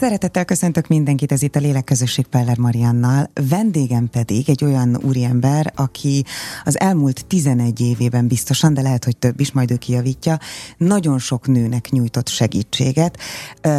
[0.00, 3.30] Szeretettel köszöntök mindenkit, ez itt a Lélekközösség Peller Mariannal.
[3.48, 6.24] Vendégem pedig egy olyan úriember, aki
[6.64, 10.38] az elmúlt 11 évében biztosan, de lehet, hogy több is, majd ő kijavítja,
[10.76, 13.18] nagyon sok nőnek nyújtott segítséget.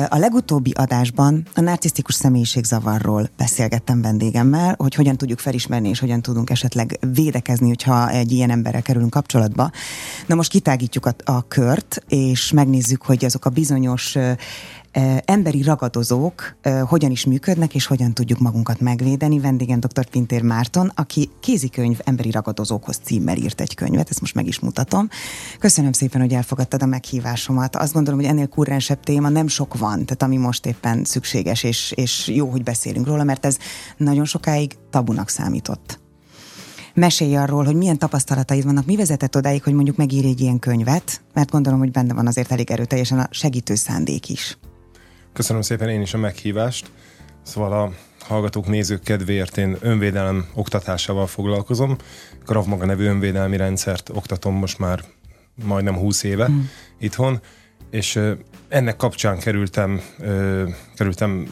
[0.07, 6.49] A legutóbbi adásban a narcisztikus személyiségzavarról beszélgettem vendégemmel, hogy hogyan tudjuk felismerni, és hogyan tudunk
[6.49, 9.72] esetleg védekezni, hogyha egy ilyen emberrel kerülünk kapcsolatba.
[10.26, 14.18] Na most kitágítjuk a, a kört, és megnézzük, hogy azok a bizonyos
[15.25, 16.57] emberi ragadozók
[16.88, 19.39] hogyan is működnek, és hogyan tudjuk magunkat megvédeni.
[19.39, 20.05] Vendégem dr.
[20.05, 25.09] Pintér Márton, aki kézikönyv emberi ragadozókhoz címmel írt egy könyvet, ezt most meg is mutatom.
[25.59, 27.75] Köszönöm szépen, hogy elfogadtad a meghívásomat.
[27.75, 31.91] Azt gondolom, hogy ennél kurrensebb téma nem sok van, tehát ami most éppen szükséges, és,
[31.95, 33.57] és jó, hogy beszélünk róla, mert ez
[33.97, 35.99] nagyon sokáig tabunak számított.
[36.93, 41.21] Mesélj arról, hogy milyen tapasztalataid vannak, mi vezetett odáig, hogy mondjuk megírj egy ilyen könyvet,
[41.33, 44.57] mert gondolom, hogy benne van azért elég erőteljesen a segítő szándék is.
[45.37, 46.91] Köszönöm szépen én is a meghívást.
[47.43, 47.91] Szóval a
[48.25, 51.95] hallgatók, nézők kedvéért én önvédelem oktatásával foglalkozom.
[52.45, 55.03] Krav Maga nevű önvédelmi rendszert oktatom most már
[55.63, 56.59] majdnem 20 éve mm.
[56.99, 57.41] itthon,
[57.89, 58.19] és
[58.67, 60.02] ennek kapcsán kerültem,
[60.95, 61.47] kerültem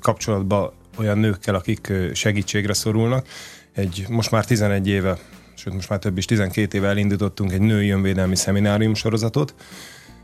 [0.00, 3.26] kapcsolatba olyan nőkkel, akik segítségre szorulnak.
[3.72, 5.18] Egy most már 11 éve,
[5.54, 9.54] sőt most már több is 12 éve elindítottunk egy női önvédelmi szeminárium sorozatot,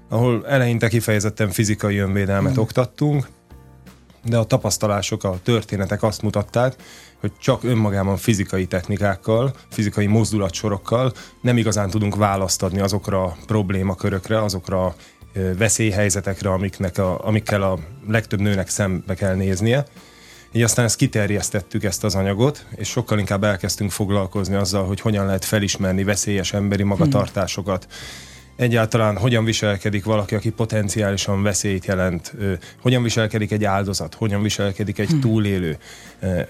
[0.08, 2.60] ahol eleinte kifejezetten fizikai önvédelmet mm.
[2.60, 3.28] oktattunk,
[4.24, 6.74] de a tapasztalások, a történetek azt mutatták,
[7.20, 14.42] hogy csak önmagában fizikai technikákkal, fizikai mozdulatsorokkal nem igazán tudunk választ adni azokra a problémakörökre,
[14.42, 14.94] azokra a
[15.58, 19.84] veszélyhelyzetekre, amiknek a, amikkel a legtöbb nőnek szembe kell néznie.
[20.52, 25.26] Így aztán ezt kiterjesztettük ezt az anyagot, és sokkal inkább elkezdtünk foglalkozni azzal, hogy hogyan
[25.26, 32.34] lehet felismerni veszélyes emberi magatartásokat, hmm egyáltalán hogyan viselkedik valaki, aki potenciálisan veszélyt jelent,
[32.80, 35.20] hogyan viselkedik egy áldozat, hogyan viselkedik egy hmm.
[35.20, 35.78] túlélő,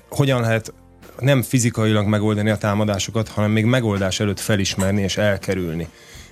[0.09, 0.73] hogyan lehet
[1.19, 5.89] nem fizikailag megoldani a támadásokat, hanem még megoldás előtt felismerni és elkerülni.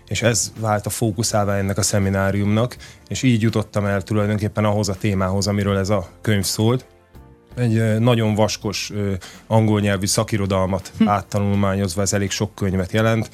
[0.09, 2.77] És ez vált a fókuszává ennek a szemináriumnak,
[3.09, 6.87] és így jutottam el tulajdonképpen ahhoz a témához, amiről ez a könyv szólt.
[7.57, 8.93] Egy nagyon vaskos
[9.47, 11.09] angol nyelvű szakirodalmat hm.
[11.09, 13.31] áttanulmányozva, ez elég sok könyvet jelent,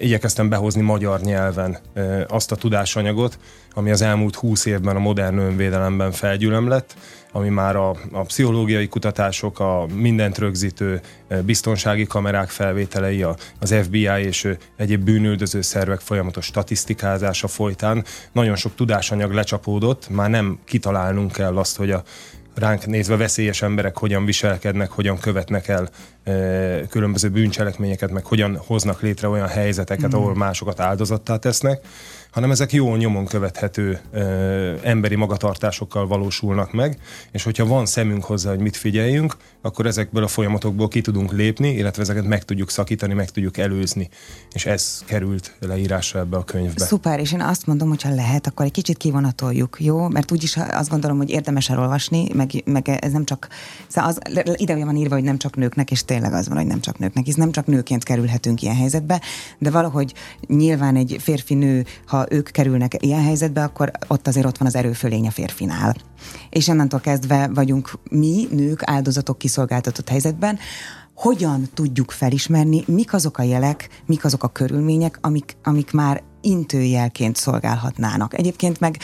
[0.00, 1.78] igyekeztem behozni magyar nyelven
[2.28, 3.38] azt a tudásanyagot,
[3.74, 6.94] ami az elmúlt húsz évben a modern önvédelemben felgyűlöm lett,
[7.32, 11.00] ami már a, a pszichológiai kutatások, a mindent rögzítő
[11.44, 18.74] biztonsági kamerák felvételei, a, az FBI és egyéb bűnüldöző szervek folyamatos statisztikázása folytán nagyon sok
[18.74, 22.02] tudásanyag lecsapódott, már nem kitalálnunk kell azt, hogy a
[22.54, 25.88] ránk nézve veszélyes emberek hogyan viselkednek, hogyan követnek el
[26.24, 30.18] e, különböző bűncselekményeket, meg hogyan hoznak létre olyan helyzeteket, mm.
[30.18, 31.80] ahol másokat áldozattá tesznek,
[32.34, 36.98] hanem ezek jó nyomon követhető ö, emberi magatartásokkal valósulnak meg,
[37.32, 41.70] és hogyha van szemünk hozzá, hogy mit figyeljünk, akkor ezekből a folyamatokból ki tudunk lépni,
[41.70, 44.08] illetve ezeket meg tudjuk szakítani, meg tudjuk előzni.
[44.52, 46.84] És ez került leírásra ebbe a könyvbe.
[46.84, 50.08] Szuper, és én azt mondom, hogy ha lehet, akkor egy kicsit kivonatoljuk, jó?
[50.08, 53.48] Mert úgyis azt gondolom, hogy érdemes elolvasni, meg, meg ez nem csak,
[53.88, 54.18] szóval az,
[54.56, 57.24] ide van írva, hogy nem csak nőknek, és tényleg az van, hogy nem csak nőknek,
[57.24, 59.20] hisz nem csak nőként kerülhetünk ilyen helyzetbe,
[59.58, 60.14] de valahogy
[60.46, 61.84] nyilván egy férfi nő,
[62.30, 65.94] ők kerülnek ilyen helyzetbe, akkor ott azért ott van az erőfölény a férfinál.
[66.50, 70.58] És onnantól kezdve vagyunk mi, nők, áldozatok kiszolgáltatott helyzetben,
[71.14, 77.36] hogyan tudjuk felismerni, mik azok a jelek, mik azok a körülmények, amik, amik már intőjelként
[77.36, 78.38] szolgálhatnának.
[78.38, 78.98] Egyébként meg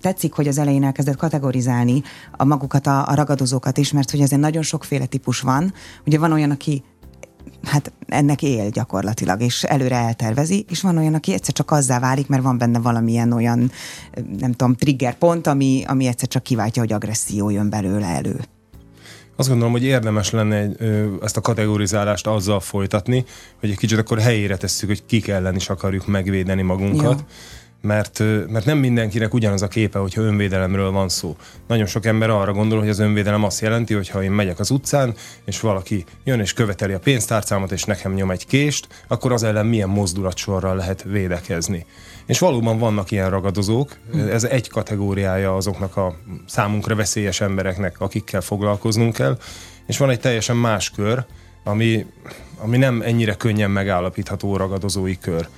[0.00, 2.02] tetszik, hogy az elején elkezdett kategorizálni
[2.36, 5.72] a magukat, a, a ragadozókat is, mert hogy azért nagyon sokféle típus van.
[6.06, 6.82] Ugye van olyan, aki
[7.64, 12.26] hát ennek él gyakorlatilag, és előre eltervezi, és van olyan, aki egyszer csak azzá válik,
[12.26, 13.70] mert van benne valamilyen olyan,
[14.38, 18.40] nem tudom, trigger pont, ami, ami egyszer csak kiváltja, hogy agresszió jön belőle elő.
[19.36, 20.68] Azt gondolom, hogy érdemes lenne
[21.22, 23.24] ezt a kategorizálást azzal folytatni,
[23.60, 27.18] hogy egy kicsit akkor helyére tesszük, hogy kik ellen is akarjuk megvédeni magunkat.
[27.18, 27.26] Jó
[27.84, 28.18] mert,
[28.48, 31.36] mert nem mindenkinek ugyanaz a képe, hogyha önvédelemről van szó.
[31.66, 34.70] Nagyon sok ember arra gondol, hogy az önvédelem azt jelenti, hogy ha én megyek az
[34.70, 35.14] utcán,
[35.44, 39.66] és valaki jön és követeli a pénztárcámat, és nekem nyom egy kést, akkor az ellen
[39.66, 41.86] milyen mozdulatsorral lehet védekezni.
[42.26, 43.96] És valóban vannak ilyen ragadozók,
[44.30, 46.16] ez egy kategóriája azoknak a
[46.46, 49.38] számunkra veszélyes embereknek, akikkel foglalkoznunk kell,
[49.86, 51.24] és van egy teljesen más kör,
[51.64, 52.06] ami,
[52.58, 55.48] ami nem ennyire könnyen megállapítható ragadozói kör.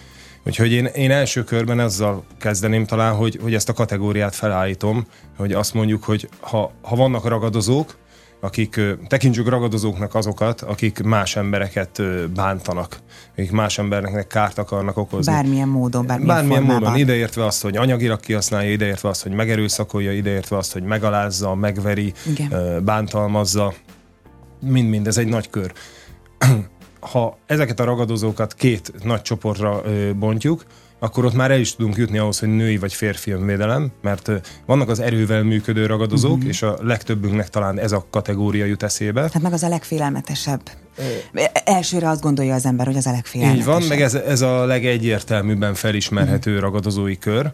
[0.46, 5.06] Úgyhogy én, én első körben azzal kezdeném talán, hogy, hogy ezt a kategóriát felállítom,
[5.36, 7.96] hogy azt mondjuk, hogy ha, ha vannak ragadozók,
[8.40, 12.02] akik tekintsük ragadozóknak azokat, akik más embereket
[12.34, 12.98] bántanak,
[13.32, 15.32] akik más embernek kárt akarnak okozni.
[15.32, 16.88] Bármilyen módon, bármilyen, bármilyen formában.
[16.88, 22.12] módon, ideértve azt, hogy anyagilag kihasználja, ideértve azt, hogy megerőszakolja, ideértve azt, hogy megalázza, megveri,
[22.26, 22.84] Igen.
[22.84, 23.74] bántalmazza.
[24.60, 25.72] Mind-mind, ez egy nagy kör.
[27.10, 29.82] Ha ezeket a ragadozókat két nagy csoportra
[30.18, 30.64] bontjuk,
[30.98, 34.30] akkor ott már el is tudunk jutni ahhoz, hogy női vagy férfi önvédelem, mert
[34.66, 36.48] vannak az erővel működő ragadozók, uh-huh.
[36.48, 39.20] és a legtöbbünknek talán ez a kategória jut eszébe.
[39.20, 40.60] Hát meg az a legfélelmetesebb.
[41.64, 43.68] Elsőre azt gondolja az ember, hogy az a legfélelmetesebb.
[43.68, 46.64] Így van, meg ez, ez a legegyértelműbben felismerhető uh-huh.
[46.64, 47.52] ragadozói kör.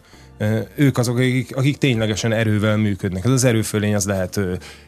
[0.74, 3.24] Ők azok, akik, akik ténylegesen erővel működnek.
[3.24, 4.40] Ez az erőfölény az lehet,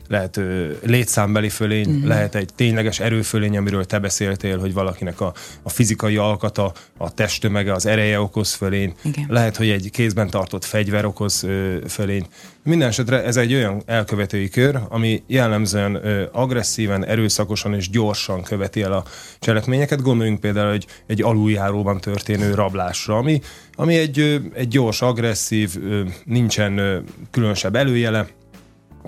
[0.08, 0.41] lehet
[0.82, 2.06] létszámbeli fölény, uh-huh.
[2.06, 5.32] lehet egy tényleges erőfölény, amiről te beszéltél, hogy valakinek a,
[5.62, 8.94] a fizikai alkata, a testtömege, az ereje okoz fölény.
[9.02, 9.25] Igen.
[9.29, 11.47] Lehet, hogy egy kézben tartott fegyver okoz
[11.88, 12.26] fölény.
[12.62, 15.94] Minden esetre ez egy olyan elkövetői kör, ami jellemzően
[16.32, 19.05] agresszíven, erőszakosan és gyorsan követi el a
[19.38, 20.02] cselekményeket.
[20.02, 23.40] Gondoljunk például egy, egy aluljáróban történő rablásra, ami,
[23.76, 25.79] ami egy, egy gyors, agresszív,
[26.25, 28.26] nincsen különösebb előjele,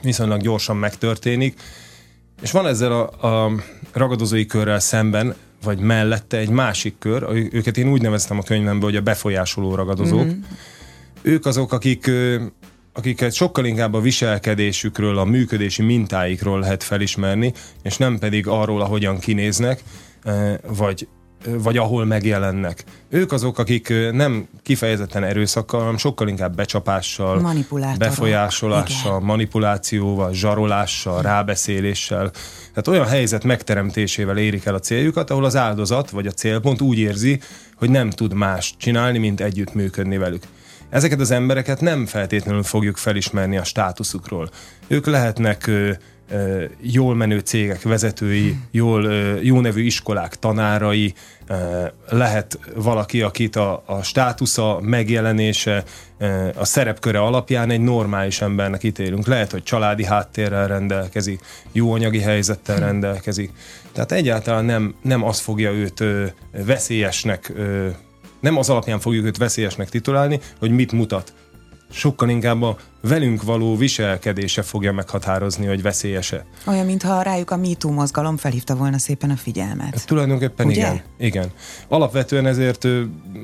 [0.02, 1.60] viszonylag gyorsan megtörténik,
[2.42, 3.52] és van ezzel a, a
[3.92, 5.34] ragadozói körrel szemben,
[5.64, 10.24] vagy mellette egy másik kör, őket én úgy neveztem a könyvemben, hogy a befolyásoló ragadozók.
[10.24, 10.40] Mm-hmm.
[11.22, 12.10] Ők azok, akik
[12.92, 17.52] akiket sokkal inkább a viselkedésükről, a működési mintáikról lehet felismerni,
[17.82, 19.82] és nem pedig arról, ahogyan kinéznek,
[20.66, 21.08] vagy
[21.44, 22.84] vagy ahol megjelennek.
[23.08, 27.52] Ők azok, akik nem kifejezetten erőszakkal, hanem sokkal inkább becsapással,
[27.98, 29.26] befolyásolással, Igen.
[29.26, 32.30] manipulációval, zsarolással, rábeszéléssel.
[32.68, 36.98] Tehát olyan helyzet megteremtésével érik el a céljukat, ahol az áldozat vagy a célpont úgy
[36.98, 37.40] érzi,
[37.76, 40.42] hogy nem tud más csinálni, mint együtt működni velük.
[40.90, 44.48] Ezeket az embereket nem feltétlenül fogjuk felismerni a státuszukról.
[44.86, 45.70] Ők lehetnek
[46.81, 49.12] jól menő cégek vezetői, jól,
[49.43, 51.14] jó nevű iskolák tanárai,
[52.08, 55.84] lehet valaki, akit a, a státusza, megjelenése,
[56.55, 59.26] a szerepköre alapján egy normális embernek ítélünk.
[59.26, 61.40] Lehet, hogy családi háttérrel rendelkezik,
[61.73, 63.50] jó anyagi helyzettel rendelkezik.
[63.93, 66.05] Tehát egyáltalán nem, nem az fogja őt
[66.64, 67.52] veszélyesnek,
[68.40, 71.32] nem az alapján fogjuk őt veszélyesnek titulálni, hogy mit mutat
[71.90, 76.46] sokkal inkább a velünk való viselkedése fogja meghatározni, hogy veszélyese.
[76.66, 79.94] Olyan, mintha rájuk a MeToo mozgalom felhívta volna szépen a figyelmet.
[79.94, 80.76] Ez tulajdonképpen Ugye?
[80.76, 81.00] igen.
[81.18, 81.50] igen.
[81.88, 82.86] Alapvetően ezért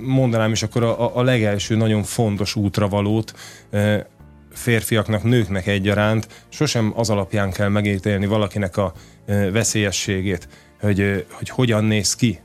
[0.05, 3.35] mondanám is akkor a, a legelső nagyon fontos útravalót
[4.53, 8.93] férfiaknak, nőknek egyaránt sosem az alapján kell megítélni valakinek a
[9.53, 10.49] veszélyességét,
[10.81, 12.41] hogy, hogy hogyan néz ki,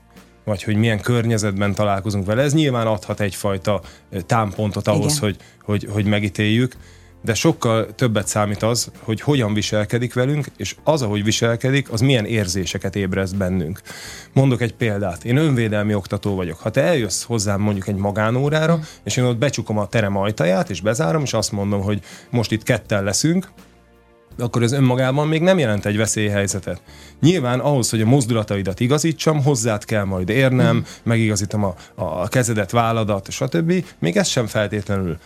[0.48, 2.42] vagy hogy milyen környezetben találkozunk vele.
[2.42, 3.80] Ez nyilván adhat egyfajta
[4.26, 6.72] támpontot ahhoz, hogy, hogy, hogy megítéljük,
[7.22, 12.24] de sokkal többet számít az, hogy hogyan viselkedik velünk, és az, ahogy viselkedik, az milyen
[12.24, 13.80] érzéseket ébreszt bennünk.
[14.32, 15.24] Mondok egy példát.
[15.24, 16.58] Én önvédelmi oktató vagyok.
[16.58, 18.80] Ha te eljössz hozzám mondjuk egy magánórára, mm.
[19.04, 22.62] és én ott becsukom a terem ajtaját, és bezárom, és azt mondom, hogy most itt
[22.62, 23.48] ketten leszünk,
[24.38, 26.82] akkor ez önmagában még nem jelent egy veszélyhelyzetet.
[27.20, 30.80] Nyilván ahhoz, hogy a mozdulataidat igazítsam, hozzád kell majd érnem, mm.
[31.02, 33.84] megigazítom a, a kezedet, válladat, stb.
[33.98, 35.18] Még ez sem feltétlenül.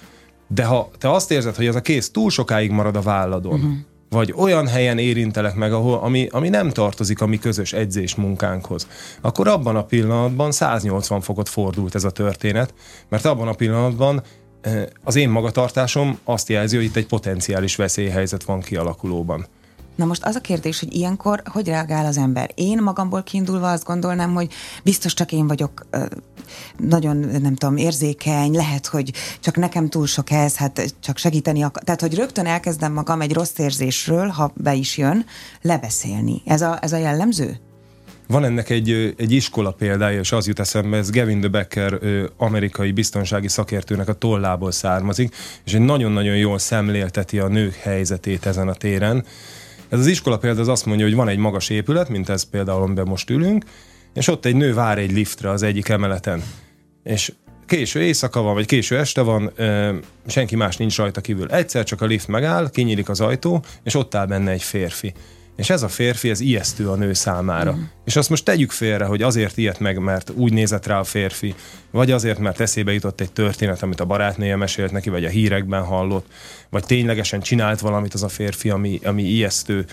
[0.48, 3.72] De ha te azt érzed, hogy ez a kész túl sokáig marad a válladon, mm-hmm.
[4.10, 8.86] vagy olyan helyen érintelek meg, ahol, ami, ami nem tartozik a mi közös edzés munkánkhoz,
[9.20, 12.74] akkor abban a pillanatban 180 fokot fordult ez a történet,
[13.08, 14.22] mert abban a pillanatban
[15.04, 19.46] az én magatartásom azt jelzi, hogy itt egy potenciális veszélyhelyzet van kialakulóban.
[19.94, 22.50] Na most az a kérdés, hogy ilyenkor hogy reagál az ember?
[22.54, 24.52] Én magamból kiindulva azt gondolnám, hogy
[24.82, 25.86] biztos csak én vagyok
[26.76, 31.82] nagyon, nem tudom, érzékeny, lehet, hogy csak nekem túl sok ez, hát csak segíteni akar.
[31.82, 35.24] Tehát, hogy rögtön elkezdem magam egy rossz érzésről, ha be is jön,
[35.62, 36.42] lebeszélni.
[36.44, 37.60] Ez a, ez a jellemző?
[38.26, 41.98] Van ennek egy, egy iskola példája, és az jut eszembe, ez Gavin de Becker
[42.36, 48.68] amerikai biztonsági szakértőnek a tollából származik, és egy nagyon-nagyon jól szemlélteti a nők helyzetét ezen
[48.68, 49.24] a téren.
[49.88, 52.82] Ez az iskola példa az azt mondja, hogy van egy magas épület, mint ez például,
[52.82, 53.64] amiben most ülünk,
[54.14, 56.42] és ott egy nő vár egy liftre az egyik emeleten.
[57.02, 57.32] És
[57.66, 59.52] késő éjszaka van, vagy késő este van,
[60.26, 61.50] senki más nincs rajta kívül.
[61.50, 65.12] Egyszer csak a lift megáll, kinyílik az ajtó, és ott áll benne egy férfi.
[65.56, 67.72] És ez a férfi, ez ijesztő a nő számára.
[67.72, 67.82] Mm.
[68.04, 71.54] És azt most tegyük félre, hogy azért ilyet meg, mert úgy nézett rá a férfi,
[71.90, 75.82] vagy azért, mert eszébe jutott egy történet, amit a barátnője mesélt neki, vagy a hírekben
[75.82, 76.26] hallott,
[76.70, 79.84] vagy ténylegesen csinált valamit az a férfi, ami, ami ijesztő.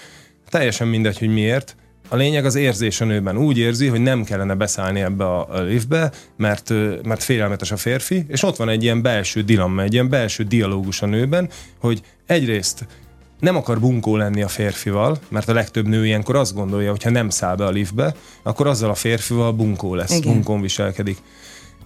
[0.49, 1.75] Teljesen mindegy, hogy miért.
[2.11, 3.37] A lényeg az érzés a nőben.
[3.37, 6.69] Úgy érzi, hogy nem kellene beszállni ebbe a liftbe, mert,
[7.03, 11.01] mert félelmetes a férfi, és ott van egy ilyen belső dilemma, egy ilyen belső dialógus
[11.01, 11.49] a nőben,
[11.79, 12.85] hogy egyrészt
[13.39, 17.09] nem akar bunkó lenni a férfival, mert a legtöbb nő ilyenkor azt gondolja, hogy ha
[17.09, 20.33] nem száll be a liftbe, akkor azzal a férfival bunkó lesz, Igen.
[20.33, 21.17] bunkón viselkedik.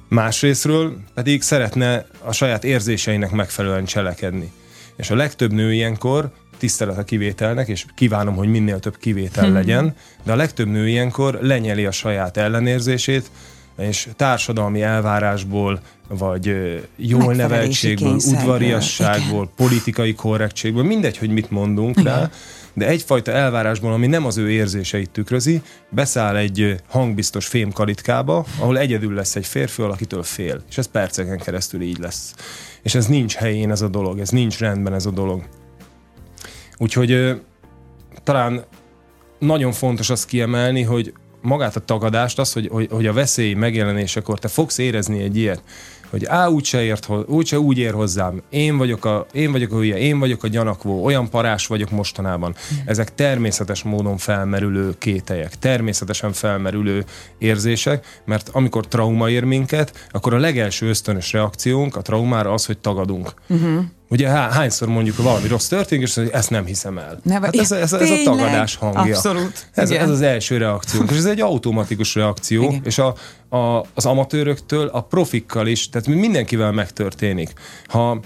[0.10, 4.52] Másrésztről pedig szeretne a saját érzéseinek megfelelően cselekedni.
[4.96, 9.54] És a legtöbb nő ilyenkor tisztelet a kivételnek, és kívánom, hogy minél több kivétel hmm.
[9.54, 13.32] legyen, de a legtöbb nő ilyenkor lenyeli a saját ellenérzését,
[13.78, 16.56] és társadalmi elvárásból, vagy
[16.96, 22.14] jól neveltségből, udvariasságból, politikai korrektségből, mindegy, hogy mit mondunk Igen.
[22.14, 22.30] rá,
[22.74, 29.14] de egyfajta elvárásból, ami nem az ő érzéseit tükrözi, beszáll egy hangbiztos fémkalitkába, ahol egyedül
[29.14, 30.62] lesz egy férfi, akitől fél.
[30.70, 32.34] És ez perceken keresztül így lesz.
[32.82, 35.44] És ez nincs helyén ez a dolog, ez nincs rendben ez a dolog.
[36.78, 37.42] Úgyhogy
[38.24, 38.64] talán
[39.40, 41.14] nagyon fontos azt kiemelni, hogy
[41.44, 45.64] magát a tagadást, az, hogy, hogy, hogy a veszély megjelenésekor te fogsz érezni egy ilyet,
[46.14, 49.98] hogy á, úgyse, ért, úgyse úgy ér hozzám, én vagyok, a, én vagyok a hülye,
[49.98, 52.56] én vagyok a gyanakvó, olyan parás vagyok mostanában.
[52.86, 57.06] Ezek természetes módon felmerülő kételyek, természetesen felmerülő
[57.38, 62.78] érzések, mert amikor trauma ér minket, akkor a legelső ösztönös reakciónk a traumára az, hogy
[62.78, 63.34] tagadunk.
[63.48, 63.84] Uh-huh.
[64.14, 67.20] Ugye há, hányszor mondjuk valami rossz történik, és ezt nem hiszem el.
[67.24, 69.16] Ne, hát ez, ez, ez a tagadás hangja.
[69.16, 69.68] Abszolút.
[69.74, 71.12] Ez, ez az első reakciónk.
[71.12, 72.82] És ez egy automatikus reakció, igen.
[72.86, 73.16] és a,
[73.50, 77.54] a, az amatőröktől a profikkal is, tehát mindenkivel megtörténik.
[77.88, 78.20] Ha,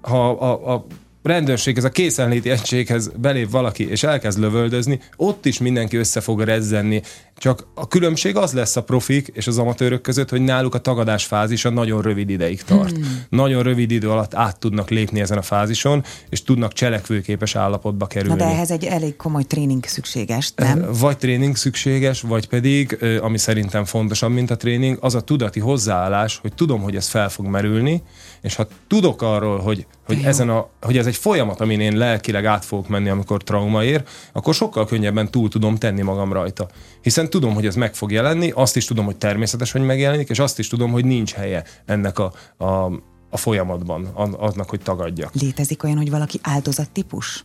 [0.00, 0.86] ha a, a
[1.24, 6.40] rendőrség, ez a készenléti egységhez belép valaki, és elkezd lövöldözni, ott is mindenki össze fog
[6.40, 7.02] rezzenni.
[7.36, 11.24] Csak a különbség az lesz a profik és az amatőrök között, hogy náluk a tagadás
[11.24, 12.96] fázisa nagyon rövid ideig tart.
[12.96, 13.22] Hmm.
[13.28, 18.38] Nagyon rövid idő alatt át tudnak lépni ezen a fázison, és tudnak cselekvőképes állapotba kerülni.
[18.38, 20.86] Na de ehhez egy elég komoly tréning szükséges, nem?
[20.98, 26.38] Vagy tréning szükséges, vagy pedig, ami szerintem fontosabb, mint a tréning, az a tudati hozzáállás,
[26.38, 28.02] hogy tudom, hogy ez fel fog merülni,
[28.44, 32.44] és ha tudok arról, hogy, hogy, ezen a, hogy ez egy folyamat, amin én lelkileg
[32.44, 36.68] át fogok menni, amikor trauma ér, akkor sokkal könnyebben túl tudom tenni magam rajta.
[37.02, 40.38] Hiszen tudom, hogy ez meg fog jelenni, azt is tudom, hogy természetes, hogy megjelenik, és
[40.38, 42.92] azt is tudom, hogy nincs helye ennek a, a,
[43.30, 44.04] a folyamatban,
[44.36, 45.34] annak, hogy tagadjak.
[45.34, 47.44] Létezik olyan, hogy valaki áldozattípus?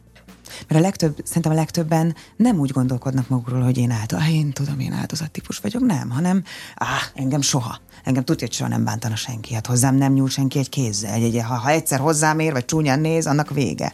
[0.67, 4.79] Mert a legtöbb, szerintem a legtöbben nem úgy gondolkodnak magukról, hogy én áldozat, én tudom,
[4.79, 6.43] én áldozattípus vagyok, nem, hanem
[6.75, 7.79] áh, engem soha.
[8.03, 9.53] Engem tudja, hogy soha nem bántana senki.
[9.53, 11.13] Hát hozzám nem nyúl senki egy kézzel.
[11.13, 13.93] Egy, egy, ha, ha egyszer hozzám ér, vagy csúnyán néz, annak vége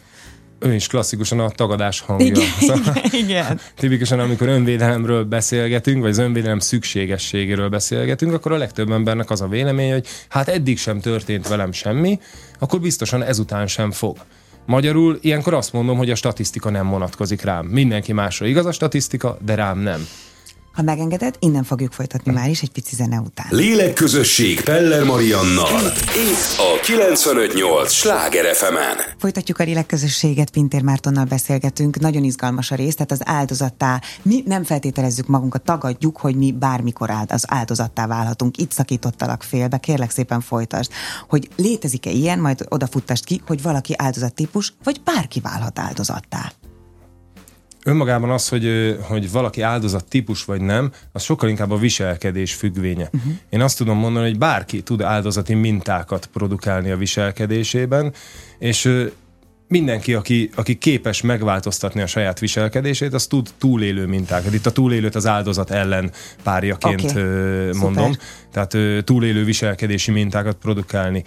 [0.58, 2.26] ő is klasszikusan a tagadás hangja.
[2.26, 3.60] Igen, szóval, igen.
[3.76, 9.48] Tipikusan, amikor önvédelemről beszélgetünk, vagy az önvédelem szükségességéről beszélgetünk, akkor a legtöbb embernek az a
[9.48, 12.20] vélemény, hogy hát eddig sem történt velem semmi,
[12.58, 14.16] akkor biztosan ezután sem fog.
[14.66, 17.66] Magyarul ilyenkor azt mondom, hogy a statisztika nem vonatkozik rám.
[17.66, 20.06] Mindenki másra igaz a statisztika, de rám nem.
[20.76, 23.46] Ha megengeded, innen fogjuk folytatni már is egy pici zene után.
[23.50, 25.86] Lélekközösség Peller Mariannal.
[25.96, 28.74] Itt a 958 Sláger fm
[29.18, 31.98] Folytatjuk a lélekközösséget, Pintér Mártonnal beszélgetünk.
[31.98, 37.10] Nagyon izgalmas a rész, tehát az áldozattá, mi nem feltételezzük magunkat, tagadjuk, hogy mi bármikor
[37.10, 38.56] áld, az áldozattá válhatunk.
[38.56, 40.90] Itt szakítottalak félbe, kérlek szépen folytasd,
[41.28, 46.52] hogy létezik-e ilyen, majd odafuttast ki, hogy valaki áldozattípus, vagy bárki válhat áldozattá
[47.86, 53.08] önmagában az, hogy, hogy valaki áldozat típus vagy nem, az sokkal inkább a viselkedés függvénye.
[53.12, 53.32] Uh-huh.
[53.48, 58.12] Én azt tudom mondani, hogy bárki tud áldozati mintákat produkálni a viselkedésében,
[58.58, 59.06] és
[59.68, 64.54] mindenki, aki, aki képes megváltoztatni a saját viselkedését, az tud túlélő mintákat.
[64.54, 66.10] Itt a túlélőt az áldozat ellen
[66.42, 67.78] párjaként okay.
[67.78, 68.12] mondom.
[68.12, 68.18] Szuper.
[68.52, 71.24] Tehát túlélő viselkedési mintákat produkálni.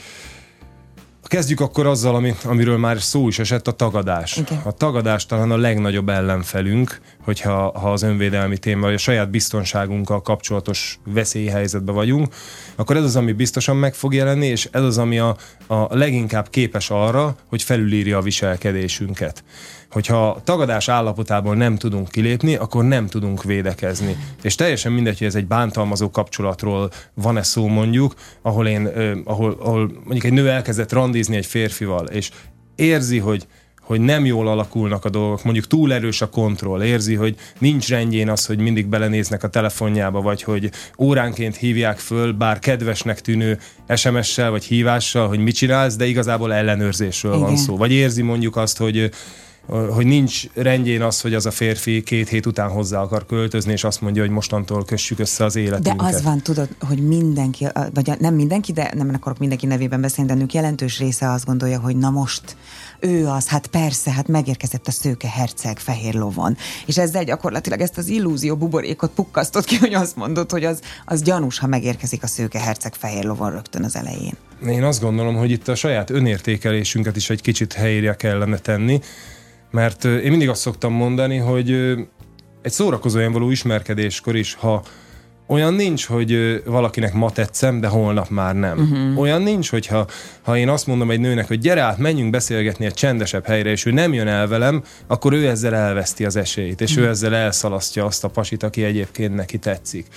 [1.29, 4.37] Kezdjük akkor azzal, ami, amiről már szó is esett, a tagadás.
[4.37, 4.57] Okay.
[4.63, 10.99] A tagadás talán a legnagyobb ellenfelünk, hogyha ha az önvédelmi vagy a saját biztonságunkkal kapcsolatos
[11.05, 12.27] veszélyhelyzetben vagyunk,
[12.75, 15.35] akkor ez az, ami biztosan meg fog jelenni, és ez az, ami a,
[15.67, 19.43] a leginkább képes arra, hogy felülírja a viselkedésünket
[19.89, 24.17] hogyha tagadás állapotából nem tudunk kilépni, akkor nem tudunk védekezni.
[24.41, 28.89] És teljesen mindegy, hogy ez egy bántalmazó kapcsolatról van-e szó mondjuk, ahol én,
[29.23, 32.29] ahol, ahol mondjuk egy nő elkezdett randizni egy férfival, és
[32.75, 33.47] érzi, hogy
[33.89, 38.29] hogy nem jól alakulnak a dolgok, mondjuk túl erős a kontroll, érzi, hogy nincs rendjén
[38.29, 43.59] az, hogy mindig belenéznek a telefonjába, vagy hogy óránként hívják föl, bár kedvesnek tűnő
[43.95, 47.45] SMS-sel vagy hívással, hogy mit csinálsz, de igazából ellenőrzésről Igen.
[47.45, 47.77] van szó.
[47.77, 49.11] Vagy érzi mondjuk azt, hogy
[49.93, 53.83] hogy nincs rendjén az, hogy az a férfi két hét után hozzá akar költözni, és
[53.83, 55.95] azt mondja, hogy mostantól kössük össze az életünket.
[55.95, 60.29] De az van, tudod, hogy mindenki, vagy nem mindenki, de nem akarok mindenki nevében beszélni,
[60.29, 62.55] de nők jelentős része azt gondolja, hogy na most
[62.99, 66.57] ő az, hát persze, hát megérkezett a szőke herceg fehér lovon.
[66.85, 71.21] És ezzel gyakorlatilag ezt az illúzió buborékot pukkasztott ki, hogy azt mondod, hogy az, az
[71.21, 74.33] gyanús, ha megérkezik a szőke herceg fehér lovon rögtön az elején.
[74.67, 79.01] Én azt gondolom, hogy itt a saját önértékelésünket is egy kicsit helyére kellene tenni,
[79.71, 81.71] Mert én mindig azt szoktam mondani, hogy
[82.61, 84.83] egy szórakozóan való ismerkedéskor is, ha
[85.49, 88.77] olyan nincs, hogy valakinek ma tetszem, de holnap már nem.
[88.79, 89.19] Uh-huh.
[89.19, 90.07] Olyan nincs, hogyha
[90.41, 93.85] ha én azt mondom egy nőnek, hogy gyere át, menjünk beszélgetni egy csendesebb helyre, és
[93.85, 97.05] ő nem jön el velem, akkor ő ezzel elveszti az esélyt, és uh-huh.
[97.05, 100.07] ő ezzel elszalasztja azt a pasit, aki egyébként neki tetszik.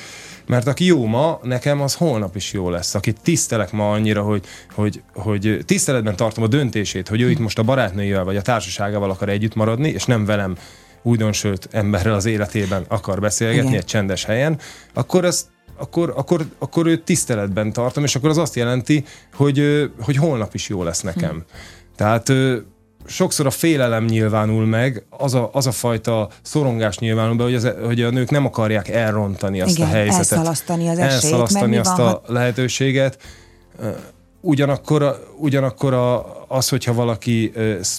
[0.47, 2.95] Mert aki jó ma, nekem az holnap is jó lesz.
[2.95, 7.59] Akit tisztelek ma annyira, hogy, hogy, hogy tiszteletben tartom a döntését, hogy ő itt most
[7.59, 10.57] a barátnőjével vagy a társaságával akar együtt maradni, és nem velem
[11.02, 13.80] újdonsült emberrel az életében akar beszélgetni Igen.
[13.80, 14.59] egy csendes helyen,
[14.94, 15.47] akkor ezt
[15.78, 19.04] akkor, akkor, akkor őt tiszteletben tartom, és akkor az azt jelenti,
[19.35, 21.30] hogy, hogy holnap is jó lesz nekem.
[21.30, 21.56] Hm.
[21.97, 22.32] Tehát
[23.06, 27.73] sokszor a félelem nyilvánul meg, az a, az a fajta szorongás nyilvánul be, hogy, az,
[27.85, 30.32] hogy a nők nem akarják elrontani azt Igen, a helyzetet.
[30.32, 31.12] elszalasztani az esélyt.
[31.12, 33.18] Elszalasztani azt van, a lehetőséget.
[34.40, 37.52] Ugyanakkor, ugyanakkor a, az, hogyha valaki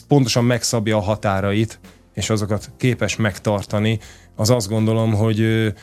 [0.08, 1.80] pontosan megszabja a határait,
[2.14, 4.00] és azokat képes megtartani,
[4.36, 5.74] az azt gondolom, hogy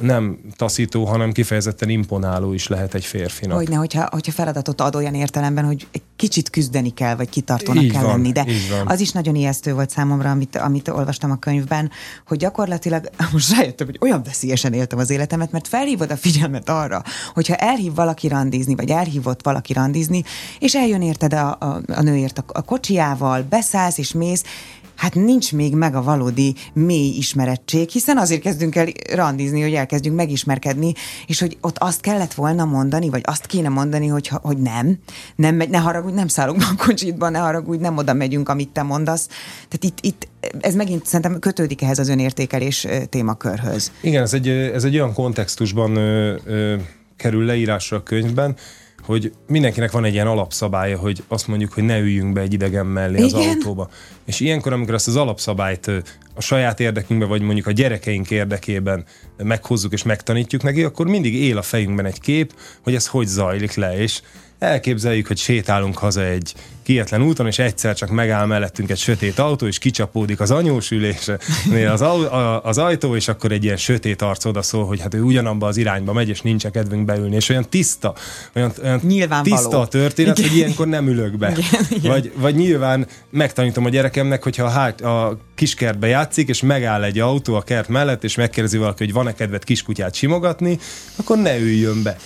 [0.00, 3.56] nem taszító, hanem kifejezetten imponáló is lehet egy férfinak.
[3.56, 7.92] Hogyne, hogyha, hogyha feladatot ad olyan értelemben, hogy egy kicsit küzdeni kell, vagy kitartónak így
[7.92, 8.32] kell van, lenni.
[8.32, 8.46] De
[8.84, 11.90] az is nagyon ijesztő volt számomra, amit, amit olvastam a könyvben,
[12.26, 17.02] hogy gyakorlatilag most rájöttem, hogy olyan veszélyesen éltem az életemet, mert felhívod a figyelmet arra,
[17.34, 20.22] hogyha elhív valaki randizni, vagy elhívott valaki randizni,
[20.58, 24.42] és eljön érted a, a, a nőért a, a kocsiával, beszállsz és mész,
[24.96, 30.16] hát nincs még meg a valódi mély ismerettség, hiszen azért kezdünk el randizni, hogy elkezdjünk
[30.16, 30.92] megismerkedni,
[31.26, 34.98] és hogy ott azt kellett volna mondani, vagy azt kéne mondani, hogy, hogy nem,
[35.36, 39.26] nem ne haragudj, nem szállunk a kocsitba, ne haragudj, nem oda megyünk, amit te mondasz.
[39.50, 40.28] Tehát itt, itt
[40.60, 43.92] ez megint szerintem kötődik ehhez az önértékelés témakörhöz.
[44.00, 46.76] Igen, ez egy, ez egy olyan kontextusban ö, ö,
[47.16, 48.56] kerül leírásra a könyvben,
[49.06, 52.86] hogy mindenkinek van egy ilyen alapszabálya, hogy azt mondjuk, hogy ne üljünk be egy idegen
[52.86, 53.48] mellé az Igen.
[53.48, 53.88] autóba.
[54.24, 55.90] És ilyenkor, amikor ezt az alapszabályt
[56.34, 59.04] a saját érdekünkben, vagy mondjuk a gyerekeink érdekében
[59.36, 63.74] meghozzuk és megtanítjuk neki, akkor mindig él a fejünkben egy kép, hogy ez hogy zajlik
[63.74, 64.20] le, és
[64.58, 69.66] elképzeljük, hogy sétálunk haza egy kietlen úton, és egyszer csak megáll mellettünk egy sötét autó,
[69.66, 72.04] és kicsapódik az anyós ülésnél az,
[72.62, 75.76] az ajtó, és akkor egy ilyen sötét arc oda szól, hogy hát ő ugyanabba az
[75.76, 77.34] irányba megy, és nincs kedvünk beülni.
[77.36, 78.14] És olyan tiszta,
[78.54, 80.50] olyan, olyan tiszta a történet, igen.
[80.50, 81.50] hogy ilyenkor nem ülök be.
[81.50, 82.10] Igen, igen.
[82.10, 87.18] Vagy, vagy nyilván megtanítom a gyerekemnek, hogyha a, hát, a kiskertbe játszik, és megáll egy
[87.18, 90.78] autó a kert mellett, és megkérdezi valaki, hogy van-e kedved kiskutyát simogatni,
[91.16, 92.16] akkor ne üljön be.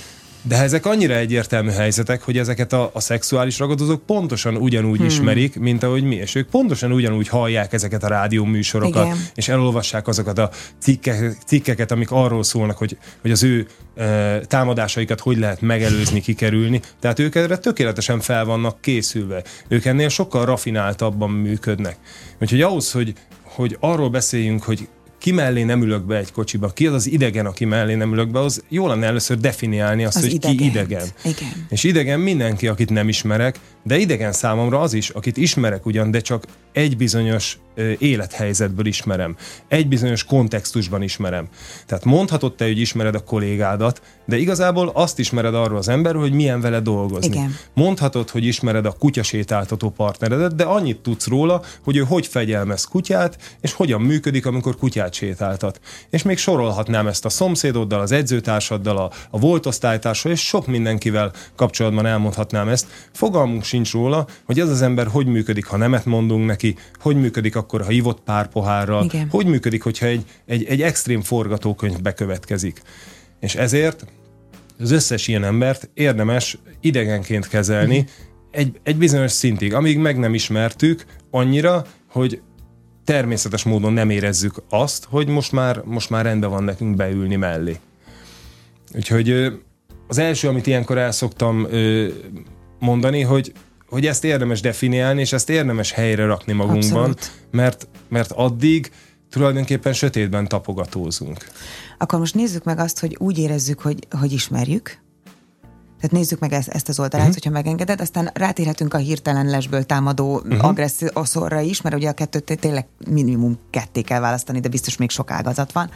[0.42, 5.06] De ezek annyira egyértelmű helyzetek, hogy ezeket a, a szexuális ragadozók pontosan ugyanúgy hmm.
[5.06, 9.18] ismerik, mint ahogy mi, és ők pontosan ugyanúgy hallják ezeket a rádió műsorokat, Igen.
[9.34, 15.20] és elolvassák azokat a cikke, cikkeket, amik arról szólnak, hogy, hogy az ő e, támadásaikat
[15.20, 16.80] hogy lehet megelőzni, kikerülni.
[17.00, 19.42] Tehát ők erre tökéletesen fel vannak készülve.
[19.68, 21.96] Ők ennél sokkal rafináltabban működnek.
[22.40, 24.88] Úgyhogy ahhoz, hogy, hogy arról beszéljünk, hogy
[25.20, 28.30] ki mellé nem ülök be egy kocsiba, ki az az idegen, aki mellé nem ülök
[28.30, 30.58] be, az jó lenne először definiálni azt, az hogy idegent.
[30.58, 31.06] ki idegen.
[31.24, 31.66] Igen.
[31.68, 36.20] És idegen mindenki, akit nem ismerek, de idegen számomra az is, akit ismerek ugyan, de
[36.20, 37.58] csak egy bizonyos
[37.98, 39.36] élethelyzetből ismerem.
[39.68, 41.48] Egy bizonyos kontextusban ismerem.
[41.86, 46.32] Tehát mondhatod te, hogy ismered a kollégádat, de igazából azt ismered arról az emberről, hogy
[46.32, 47.36] milyen vele dolgozni.
[47.36, 47.56] Igen.
[47.74, 53.56] Mondhatod, hogy ismered a kutyasétáltató partneredet, de annyit tudsz róla, hogy ő hogy fegyelmez kutyát,
[53.60, 55.80] és hogyan működik, amikor kutyát sétáltat.
[56.10, 61.32] És még sorolhatnám ezt a szomszédoddal, az edzőtársaddal, a, a volt osztálytársal, és sok mindenkivel
[61.56, 62.86] kapcsolatban elmondhatnám ezt.
[63.12, 67.56] Fogalmunk sincs róla, hogy ez az ember hogy működik, ha nemet mondunk neki, hogy működik
[67.70, 69.28] akkor, ha ivott pár pohárral, Igen.
[69.30, 72.82] hogy működik, hogyha egy, egy, egy extrém forgatókönyv bekövetkezik.
[73.40, 74.04] És ezért
[74.78, 78.10] az összes ilyen embert érdemes idegenként kezelni uh-huh.
[78.50, 82.40] egy, egy bizonyos szintig, amíg meg nem ismertük annyira, hogy
[83.04, 87.76] természetes módon nem érezzük azt, hogy most már, most már rendben van nekünk beülni mellé.
[88.94, 89.52] Úgyhogy
[90.08, 91.66] az első, amit ilyenkor el szoktam
[92.78, 93.52] mondani, hogy,
[93.90, 97.16] hogy ezt érdemes definiálni, és ezt érdemes helyre rakni magunkban,
[97.50, 98.90] mert, mert addig
[99.30, 101.46] tulajdonképpen sötétben tapogatózunk.
[101.98, 104.98] Akkor most nézzük meg azt, hogy úgy érezzük, hogy, hogy ismerjük,
[106.00, 107.42] tehát nézzük meg ezt, ezt az oldalát, uh-huh.
[107.42, 110.64] hogyha megengeded, aztán rátérhetünk a hirtelen lesből támadó uh-huh.
[110.64, 115.30] agressziószorra is, mert ugye a kettőt tényleg minimum ketté kell választani, de biztos még sok
[115.30, 115.90] ágazat van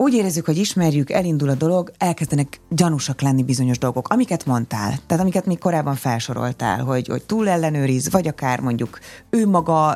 [0.00, 5.22] úgy érezzük, hogy ismerjük, elindul a dolog, elkezdenek gyanúsak lenni bizonyos dolgok, amiket mondtál, tehát
[5.22, 8.98] amiket még korábban felsoroltál, hogy, hogy túl ellenőriz, vagy akár mondjuk
[9.30, 9.94] ő maga,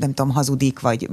[0.00, 1.10] nem tudom, hazudik, vagy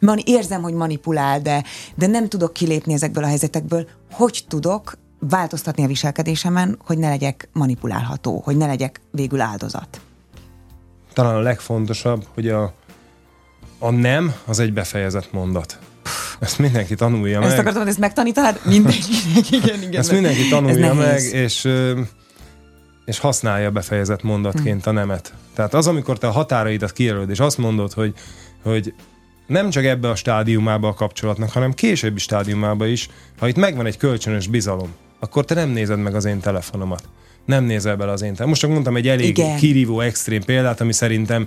[0.00, 3.88] man, érzem, hogy manipulál, de, de nem tudok kilépni ezekből a helyzetekből.
[4.12, 10.00] Hogy tudok változtatni a viselkedésemen, hogy ne legyek manipulálható, hogy ne legyek végül áldozat?
[11.12, 12.72] Talán a legfontosabb, hogy a,
[13.78, 15.78] a nem az egy befejezett mondat.
[16.38, 17.58] Ezt mindenki tanulja Ezt meg.
[17.58, 18.60] akartam, hogy ezt megtanítanád?
[18.64, 20.00] Mindenkinek, igen, igen.
[20.00, 21.68] Ezt mindenki tanulja Ez meg, és,
[23.04, 25.34] és használja befejezett mondatként a nemet.
[25.54, 28.14] Tehát az, amikor te a határaidat kijelölöd, és azt mondod, hogy,
[28.62, 28.94] hogy
[29.46, 33.96] nem csak ebbe a stádiumába a kapcsolatnak, hanem későbbi stádiumába is, ha itt megvan egy
[33.96, 34.88] kölcsönös bizalom,
[35.20, 37.08] akkor te nem nézed meg az én telefonomat.
[37.44, 38.48] Nem nézel bele az én telefonomat.
[38.48, 39.56] Most csak mondtam egy elég Igen.
[39.56, 41.46] kirívó, extrém példát, ami szerintem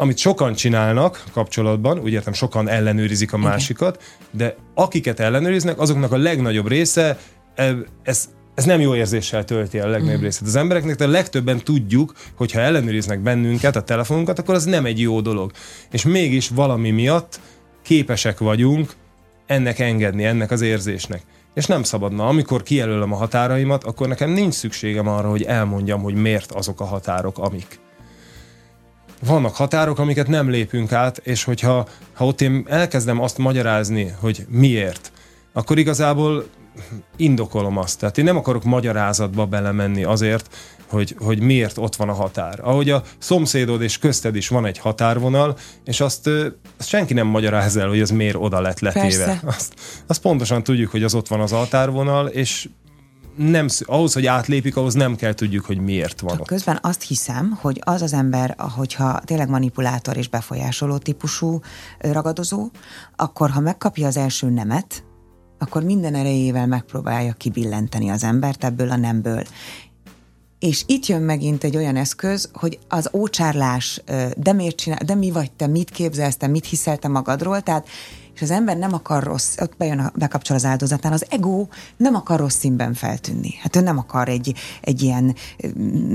[0.00, 6.16] amit sokan csinálnak kapcsolatban, úgy értem, sokan ellenőrizik a másikat, de akiket ellenőriznek, azoknak a
[6.16, 7.18] legnagyobb része
[7.54, 11.58] e, ez, ez nem jó érzéssel tölti el a legnagyobb részét az embereknek, de legtöbben
[11.58, 15.50] tudjuk, hogy ha ellenőriznek bennünket, a telefonunkat, akkor az nem egy jó dolog.
[15.90, 17.40] És mégis valami miatt
[17.82, 18.92] képesek vagyunk
[19.46, 21.22] ennek engedni, ennek az érzésnek.
[21.54, 22.26] És nem szabadna.
[22.26, 26.84] Amikor kijelölöm a határaimat, akkor nekem nincs szükségem arra, hogy elmondjam, hogy miért azok a
[26.84, 27.80] határok, amik
[29.24, 34.46] vannak határok, amiket nem lépünk át, és hogyha ha ott én elkezdem azt magyarázni, hogy
[34.48, 35.12] miért,
[35.52, 36.44] akkor igazából
[37.16, 37.98] indokolom azt.
[37.98, 40.56] Tehát én nem akarok magyarázatba belemenni azért,
[40.88, 42.60] hogy, hogy miért ott van a határ.
[42.62, 46.26] Ahogy a szomszédod és közted is van egy határvonal, és azt,
[46.78, 49.24] azt senki nem magyaráz el, hogy ez miért oda lett letéve.
[49.24, 49.40] Persze.
[49.44, 49.74] Azt,
[50.06, 52.68] azt pontosan tudjuk, hogy az ott van az határvonal, és
[53.36, 56.46] nem, ahhoz, hogy átlépjük, ahhoz nem kell tudjuk, hogy miért van Csak ott.
[56.46, 61.60] közben azt hiszem, hogy az az ember, hogyha tényleg manipulátor és befolyásoló típusú
[61.98, 62.68] ragadozó,
[63.16, 65.04] akkor ha megkapja az első nemet,
[65.58, 69.42] akkor minden erejével megpróbálja kibillenteni az embert ebből a nemből.
[70.58, 74.02] És itt jön megint egy olyan eszköz, hogy az ócsárlás,
[74.36, 77.88] de miért csinál, de mi vagy te, mit képzelsz te, mit hiszel te magadról, tehát
[78.40, 82.14] és az ember nem akar rossz, ott bejön, a, bekapcsol az áldozatán, az ego nem
[82.14, 83.54] akar rossz színben feltűnni.
[83.62, 85.34] Hát ő nem akar egy, egy ilyen,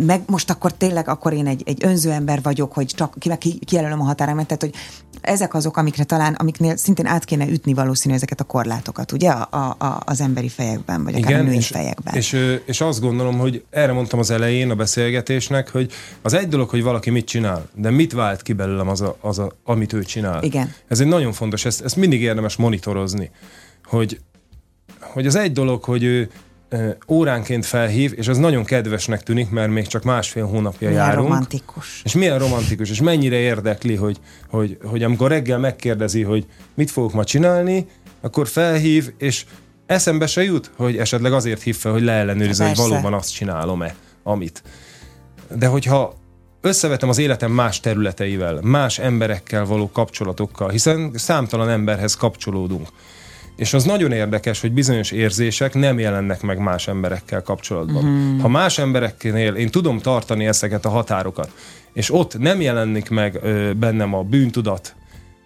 [0.05, 3.59] meg most akkor tényleg, akkor én egy, egy önző ember vagyok, hogy csak ki, ki,
[3.59, 4.73] kijelölöm a határomat, tehát hogy
[5.21, 9.75] ezek azok, amikre talán, amiknél szintén át kéne ütni valószínű ezeket a korlátokat, ugye, a,
[9.77, 12.13] a, az emberi fejekben, vagy akár a női és, fejekben.
[12.13, 16.69] És, és azt gondolom, hogy erre mondtam az elején a beszélgetésnek, hogy az egy dolog,
[16.69, 20.03] hogy valaki mit csinál, de mit vált ki belőlem az, a, az a, amit ő
[20.03, 20.43] csinál.
[20.43, 20.73] Igen.
[20.87, 23.31] Ez egy nagyon fontos, ezt, ezt mindig érdemes monitorozni,
[23.83, 24.19] hogy,
[24.99, 26.29] hogy az egy dolog, hogy ő
[27.07, 31.27] óránként felhív, és az nagyon kedvesnek tűnik, mert még csak másfél hónapja Milyen járunk.
[31.27, 32.01] romantikus.
[32.03, 37.13] És milyen romantikus, és mennyire érdekli, hogy, hogy, hogy amikor reggel megkérdezi, hogy mit fogok
[37.13, 37.87] ma csinálni,
[38.21, 39.45] akkor felhív, és
[39.85, 44.63] eszembe se jut, hogy esetleg azért hív fel, hogy leellenőrizze, hogy valóban azt csinálom-e, amit.
[45.57, 46.15] De hogyha
[46.65, 52.87] összevetem az életem más területeivel, más emberekkel való kapcsolatokkal, hiszen számtalan emberhez kapcsolódunk.
[53.55, 58.03] És az nagyon érdekes, hogy bizonyos érzések nem jelennek meg más emberekkel kapcsolatban.
[58.03, 58.39] Mm.
[58.39, 61.51] Ha más embereknél én tudom tartani ezeket a határokat,
[61.93, 64.95] és ott nem jelenik meg ö, bennem a bűntudat,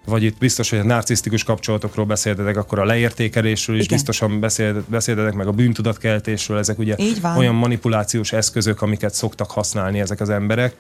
[0.10, 3.98] vagy itt biztos, hogy a narcisztikus kapcsolatokról beszéltetek, akkor a leértékelésről is Igen.
[3.98, 6.96] biztosan beszél, beszéltetek, meg a bűntudatkeltésről, ezek ugye
[7.38, 10.76] olyan manipulációs eszközök, amiket szoktak használni ezek az emberek.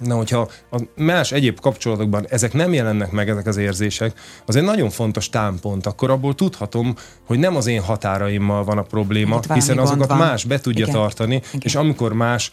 [0.00, 4.62] Na, hogyha a más egyéb kapcsolatokban ezek nem jelennek meg, ezek az érzések, az egy
[4.62, 6.94] nagyon fontos támpont, akkor abból tudhatom,
[7.26, 10.18] hogy nem az én határaimmal van a probléma, Itt valami hiszen azokat van.
[10.18, 10.94] más be tudja Igen.
[10.94, 11.60] tartani, Igen.
[11.62, 12.50] és amikor más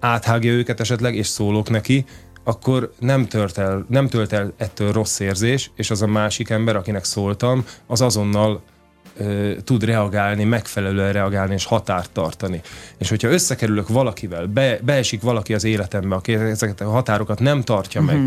[0.00, 2.04] áthágja őket esetleg, és szólok neki,
[2.44, 6.76] akkor nem tölt, el, nem tölt el ettől rossz érzés, és az a másik ember,
[6.76, 8.62] akinek szóltam, az azonnal
[9.18, 12.60] ö, tud reagálni, megfelelően reagálni és határt tartani.
[12.98, 18.00] És hogyha összekerülök valakivel, be, beesik valaki az életembe, aki ezeket a határokat nem tartja
[18.00, 18.18] meg,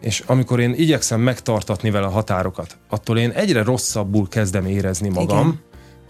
[0.00, 5.46] és amikor én igyekszem megtartatni vele a határokat, attól én egyre rosszabbul kezdem érezni magam,
[5.46, 5.60] Igen.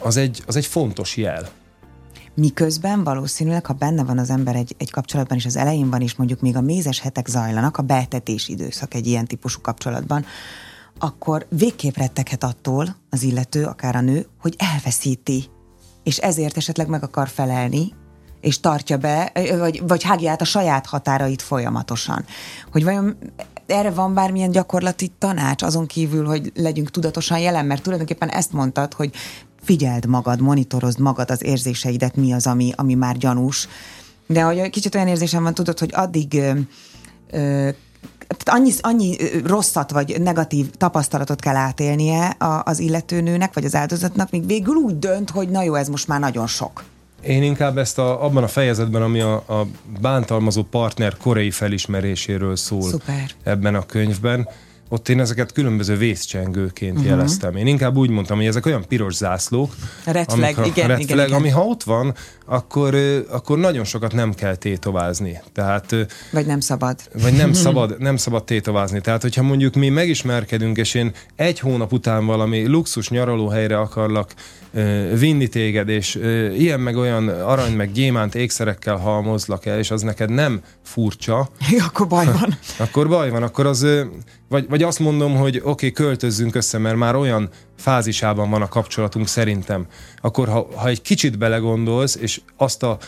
[0.00, 1.48] az egy, az egy fontos jel.
[2.34, 6.14] Miközben valószínűleg, ha benne van az ember egy, egy kapcsolatban, és az elején van, és
[6.14, 10.24] mondjuk még a mézes hetek zajlanak, a betetés időszak egy ilyen típusú kapcsolatban,
[10.98, 15.44] akkor végképp retteghet attól az illető, akár a nő, hogy elveszíti,
[16.02, 17.92] és ezért esetleg meg akar felelni,
[18.40, 22.24] és tartja be, vagy, vagy hágja át a saját határait folyamatosan.
[22.72, 23.16] Hogy vajon
[23.66, 28.94] erre van bármilyen gyakorlati tanács, azon kívül, hogy legyünk tudatosan jelen, mert tulajdonképpen ezt mondtad,
[28.94, 29.10] hogy
[29.62, 33.68] figyeld magad, monitorozd magad az érzéseidet, mi az, ami, ami már gyanús.
[34.26, 36.58] De hogy kicsit olyan érzésem van, tudod, hogy addig ö,
[37.30, 37.68] ö,
[38.44, 44.46] annyi, annyi rosszat vagy negatív tapasztalatot kell átélnie a, az illetőnőnek, vagy az áldozatnak, míg
[44.46, 46.84] végül úgy dönt, hogy na jó, ez most már nagyon sok.
[47.22, 49.66] Én inkább ezt a, abban a fejezetben, ami a, a
[50.00, 53.30] bántalmazó partner korai felismeréséről szól Szuper.
[53.42, 54.48] ebben a könyvben,
[54.92, 57.08] ott én ezeket különböző vészcsengőként uh-huh.
[57.08, 57.56] jeleztem.
[57.56, 59.74] Én inkább úgy mondtam, hogy ezek olyan piros zászlók,
[60.04, 61.38] red flag, amik, igen, red igen, flag, igen.
[61.38, 62.14] ami ha ott van,
[62.46, 62.94] akkor,
[63.30, 65.40] akkor nagyon sokat nem kell tétovázni.
[65.52, 65.96] Tehát,
[66.32, 66.96] vagy nem szabad.
[67.22, 69.00] Vagy nem szabad, nem szabad tétovázni.
[69.00, 74.34] Tehát, hogyha mondjuk mi megismerkedünk, és én egy hónap után valami luxus nyaralóhelyre akarlak
[75.18, 76.14] vinni téged, és
[76.58, 81.48] ilyen meg olyan arany meg gyémánt ékszerekkel halmozlak el, és az neked nem furcsa.
[81.86, 82.58] Akkor baj van.
[82.86, 83.86] akkor baj van, akkor az,
[84.48, 88.68] vagy, vagy azt mondom, hogy oké, okay, költözzünk össze, mert már olyan fázisában van a
[88.68, 89.86] kapcsolatunk szerintem.
[90.20, 92.98] Akkor ha, ha egy kicsit belegondolsz, és azt a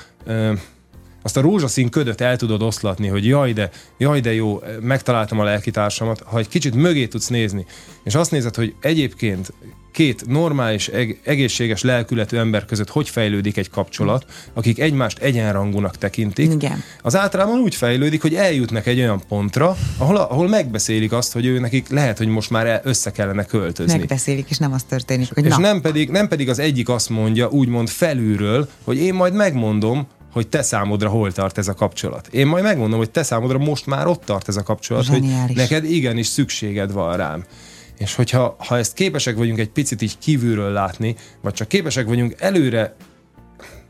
[1.22, 5.44] azt a rózsaszín ködöt el tudod oszlatni, hogy jaj de, jaj de jó, megtaláltam a
[5.44, 7.66] lelkitársamat, ha egy kicsit mögé tudsz nézni,
[8.02, 9.52] és azt nézed, hogy egyébként
[9.94, 10.90] két normális,
[11.22, 16.82] egészséges lelkületű ember között hogy fejlődik egy kapcsolat, akik egymást egyenrangúnak tekintik, Igen.
[17.02, 21.58] az általában úgy fejlődik, hogy eljutnak egy olyan pontra, ahol, ahol megbeszélik azt, hogy ő
[21.58, 23.98] nekik lehet, hogy most már össze kellene költözni.
[23.98, 25.58] Megbeszélik, és nem az történik, hogy és na.
[25.58, 30.48] nem pedig, nem pedig az egyik azt mondja, úgymond felülről, hogy én majd megmondom, hogy
[30.48, 32.28] te számodra hol tart ez a kapcsolat.
[32.30, 35.46] Én majd megmondom, hogy te számodra most már ott tart ez a kapcsolat, Zseniális.
[35.46, 37.44] hogy neked igenis szükséged van rám.
[37.98, 42.34] És hogyha ha ezt képesek vagyunk egy picit így kívülről látni, vagy csak képesek vagyunk
[42.38, 42.96] előre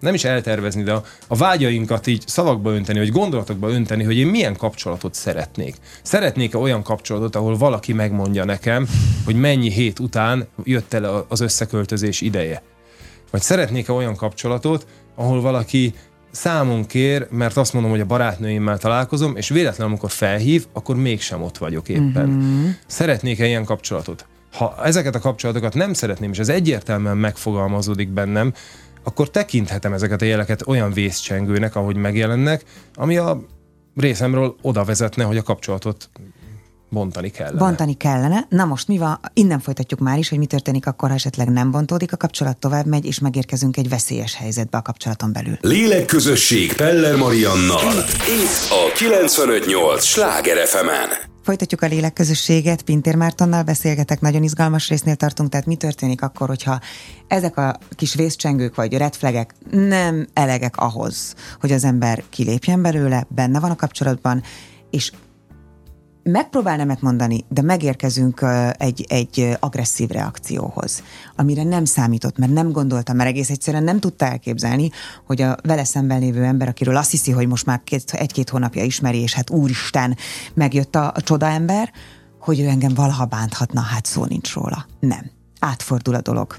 [0.04, 4.26] nem is eltervezni, de a, a vágyainkat így szavakba önteni, vagy gondolatokba önteni, hogy én
[4.26, 5.74] milyen kapcsolatot szeretnék.
[6.02, 8.88] Szeretnék-e olyan kapcsolatot, ahol valaki megmondja nekem,
[9.24, 12.62] hogy mennyi hét után jött el az összeköltözés ideje?
[13.30, 15.94] Vagy szeretnék-e olyan kapcsolatot, ahol valaki
[16.34, 21.42] számon kér, mert azt mondom, hogy a barátnőimmel találkozom, és véletlenül, amikor felhív, akkor mégsem
[21.42, 22.28] ott vagyok éppen.
[22.28, 22.68] Mm-hmm.
[22.86, 24.26] Szeretnék-e ilyen kapcsolatot?
[24.52, 28.52] Ha ezeket a kapcsolatokat nem szeretném, és ez egyértelműen megfogalmazódik bennem,
[29.02, 33.44] akkor tekinthetem ezeket a jeleket olyan vészcsengőnek, ahogy megjelennek, ami a
[33.96, 36.10] részemről oda vezetne, hogy a kapcsolatot
[36.94, 37.58] bontani kellene.
[37.58, 38.46] Bontani kellene.
[38.48, 39.20] Na most mi van?
[39.34, 42.86] Innen folytatjuk már is, hogy mi történik akkor, ha esetleg nem bontódik a kapcsolat, tovább
[42.86, 45.58] megy, és megérkezünk egy veszélyes helyzetbe a kapcsolaton belül.
[45.60, 47.92] Lélekközösség Peller Mariannal.
[48.42, 51.32] Itt a 958 Sláger fm -en.
[51.44, 56.80] Folytatjuk a lélekközösséget, Pintér Mártonnal beszélgetek, nagyon izgalmas résznél tartunk, tehát mi történik akkor, hogyha
[57.28, 63.60] ezek a kis vészcsengők vagy redflegek nem elegek ahhoz, hogy az ember kilépjen belőle, benne
[63.60, 64.42] van a kapcsolatban,
[64.90, 65.12] és
[66.24, 71.02] megpróbál nemet mondani, de megérkezünk egy, egy agresszív reakcióhoz,
[71.36, 74.90] amire nem számított, mert nem gondoltam, mert egész egyszerűen nem tudta elképzelni,
[75.26, 78.84] hogy a vele szemben lévő ember, akiről azt hiszi, hogy most már két, egy-két hónapja
[78.84, 80.16] ismeri, és hát úristen,
[80.54, 81.92] megjött a, a csoda ember,
[82.40, 84.86] hogy ő engem valaha bánthatna, hát szó nincs róla.
[85.00, 85.30] Nem.
[85.58, 86.56] Átfordul a dolog.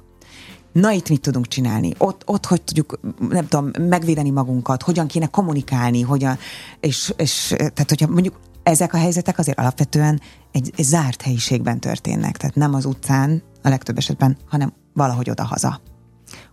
[0.72, 1.94] Na itt mit tudunk csinálni?
[1.98, 3.00] Ott, ott hogy tudjuk,
[3.30, 6.38] nem tudom, megvédeni magunkat, hogyan kéne kommunikálni, hogyan,
[6.80, 12.38] és, és tehát hogyha mondjuk ezek a helyzetek azért alapvetően egy, egy zárt helyiségben történnek,
[12.38, 15.82] tehát nem az utcán a legtöbb esetben, hanem valahogy odahaza.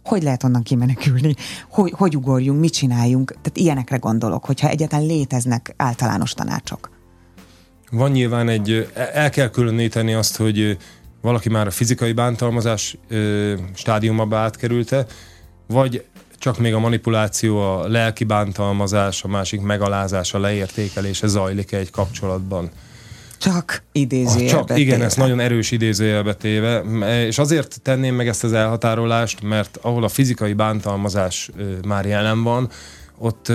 [0.05, 1.35] Hogy lehet onnan kimenekülni?
[1.71, 2.61] Hogy, hogy ugorjunk?
[2.61, 3.31] Mit csináljunk?
[3.31, 6.91] Tehát ilyenekre gondolok, hogyha egyáltalán léteznek általános tanácsok.
[7.91, 10.79] Van nyilván egy, el kell különíteni azt, hogy
[11.21, 15.07] valaki már a fizikai bántalmazás ö, stádiumába átkerülte,
[15.67, 16.05] vagy
[16.43, 22.71] csak még a manipuláció, a lelki bántalmazás, a másik megalázása, leértékelése zajlik egy kapcsolatban.
[23.39, 26.83] Csak idézőjelbe Csak, igen, ez nagyon erős idézőjelbe téve,
[27.27, 31.51] és azért tenném meg ezt az elhatárolást, mert ahol a fizikai bántalmazás
[31.87, 32.69] már jelen van,
[33.19, 33.53] ott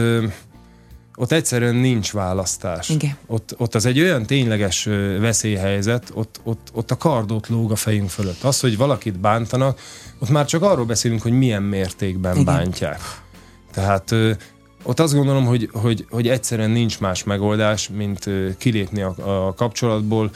[1.19, 2.89] ott egyszerűen nincs választás.
[2.89, 3.17] Igen.
[3.25, 4.83] Ott, ott az egy olyan tényleges
[5.19, 8.43] veszélyhelyzet, ott, ott, ott a kardot lóg a fejünk fölött.
[8.43, 9.79] Az, hogy valakit bántanak,
[10.19, 12.45] ott már csak arról beszélünk, hogy milyen mértékben Igen.
[12.45, 12.99] bántják.
[13.71, 14.15] Tehát
[14.83, 19.15] ott azt gondolom, hogy, hogy, hogy egyszerűen nincs más megoldás, mint kilépni a,
[19.47, 20.31] a kapcsolatból,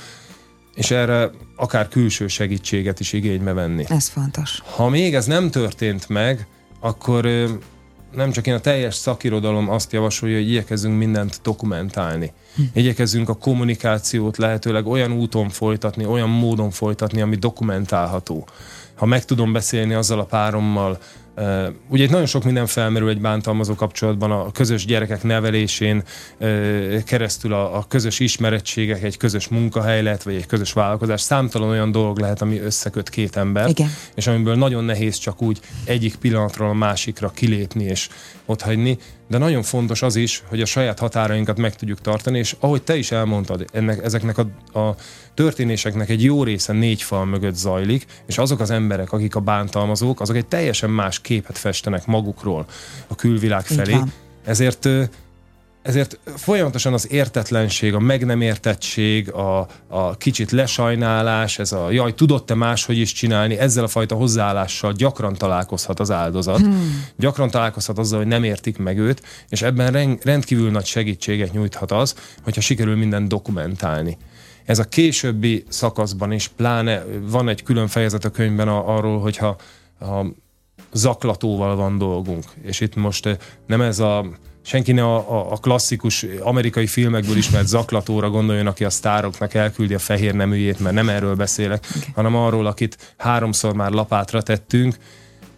[0.76, 3.86] és erre akár külső segítséget is igénybe venni.
[3.88, 4.62] Ez fontos.
[4.76, 6.48] Ha még ez nem történt meg,
[6.80, 7.26] akkor
[8.16, 12.32] nem csak én, a teljes szakirodalom azt javasolja, hogy igyekezzünk mindent dokumentálni.
[12.56, 12.62] Hm.
[12.74, 18.48] Igyekezzünk a kommunikációt lehetőleg olyan úton folytatni, olyan módon folytatni, ami dokumentálható.
[18.96, 20.98] Ha meg tudom beszélni azzal a párommal,
[21.90, 26.04] ugye itt nagyon sok minden felmerül egy bántalmazó kapcsolatban, a közös gyerekek nevelésén
[27.06, 31.22] keresztül a, a közös ismerettségek, egy közös munkahely lehet, vagy egy közös vállalkozás.
[31.22, 33.90] Számtalan olyan dolog lehet, ami összeköt két ember, Igen.
[34.16, 38.10] és amiből nagyon nehéz csak úgy egyik pillanatról a másikra kilépni és
[38.46, 38.98] otthagyni
[39.32, 42.96] de nagyon fontos az is, hogy a saját határainkat meg tudjuk tartani, és ahogy te
[42.96, 44.96] is elmondtad, ennek, ezeknek a, a
[45.34, 50.22] történéseknek egy jó része négy fal mögött zajlik, és azok az emberek, akik a bántalmazók,
[50.22, 52.66] azok egy teljesen más képet festenek magukról
[53.08, 53.98] a külvilág felé.
[54.46, 54.90] Ezért
[55.82, 62.14] ezért folyamatosan az értetlenség, a meg nem értettség, a, a kicsit lesajnálás, ez a jaj,
[62.14, 66.58] tudott-e máshogy is csinálni, ezzel a fajta hozzáállással gyakran találkozhat az áldozat.
[66.58, 67.06] Hmm.
[67.18, 72.16] Gyakran találkozhat azzal, hogy nem értik meg őt, és ebben rendkívül nagy segítséget nyújthat az,
[72.44, 74.18] hogyha sikerül mindent dokumentálni.
[74.66, 79.56] Ez a későbbi szakaszban is, pláne van egy külön fejezet a könyvben a, arról, hogyha
[80.00, 80.26] a
[80.94, 82.44] zaklatóval van dolgunk.
[82.62, 84.26] És itt most eh, nem ez a
[84.62, 90.00] senki ne a, a, klasszikus amerikai filmekből ismert zaklatóra gondoljon, aki a sztároknak elküldi a
[90.00, 92.10] fehér neműjét, mert nem erről beszélek, okay.
[92.16, 94.96] hanem arról, akit háromszor már lapátra tettünk,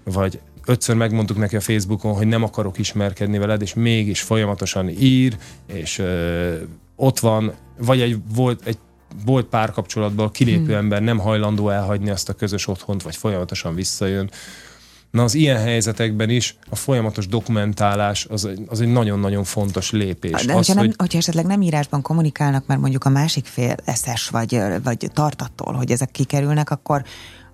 [0.03, 5.37] vagy ötször megmondtuk neki a Facebookon, hogy nem akarok ismerkedni veled, és mégis folyamatosan ír,
[5.73, 6.53] és ö,
[6.95, 8.77] ott van, vagy egy volt egy
[9.25, 10.75] volt párkapcsolatban kilépő hmm.
[10.75, 14.29] ember nem hajlandó elhagyni azt a közös otthont, vagy folyamatosan visszajön.
[15.13, 20.45] Na az ilyen helyzetekben is a folyamatos dokumentálás az, az egy nagyon-nagyon fontos lépés.
[20.45, 20.93] De az, hogyha, nem, hogy...
[20.97, 25.91] hogyha esetleg nem írásban kommunikálnak, mert mondjuk a másik fél eszes vagy, vagy tartattól, hogy
[25.91, 27.03] ezek kikerülnek, akkor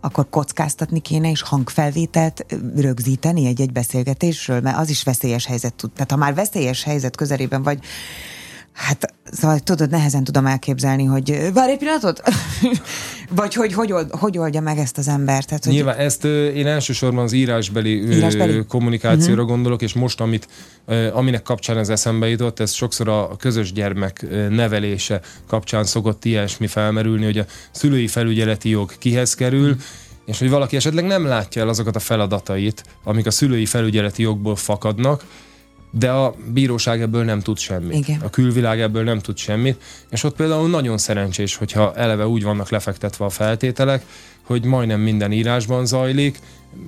[0.02, 2.46] akkor kockáztatni kéne, és hangfelvételt
[2.76, 5.92] rögzíteni egy-egy beszélgetésről, mert az is veszélyes helyzet tud.
[5.92, 7.80] Tehát ha már veszélyes helyzet közelében vagy,
[8.74, 12.22] Hát, szóval tudod, nehezen tudom elképzelni, hogy várj egy pillanatot?
[13.36, 15.48] Vagy hogy, hogy, old, hogy oldja meg ezt az embert?
[15.48, 15.74] Tehát, hogy...
[15.74, 18.66] Nyilván ezt én elsősorban az írásbeli, írásbeli?
[18.66, 19.48] kommunikációra uh-huh.
[19.48, 20.48] gondolok, és most, amit,
[21.14, 27.26] aminek kapcsán ez eszembe jutott, ez sokszor a közös gyermek nevelése kapcsán szokott ilyesmi felmerülni,
[27.26, 29.82] hogy a szülői felügyeleti jog kihez kerül, uh-huh
[30.30, 34.56] és hogy valaki esetleg nem látja el azokat a feladatait, amik a szülői felügyeleti jogból
[34.56, 35.24] fakadnak,
[35.92, 38.08] de a bíróság ebből nem tud semmit.
[38.08, 38.22] Igen.
[38.22, 42.70] A külvilág ebből nem tud semmit, és ott például nagyon szerencsés, hogyha eleve úgy vannak
[42.70, 44.06] lefektetve a feltételek,
[44.44, 46.40] hogy majdnem minden írásban zajlik,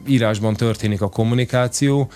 [0.08, 2.10] írásban történik a kommunikáció,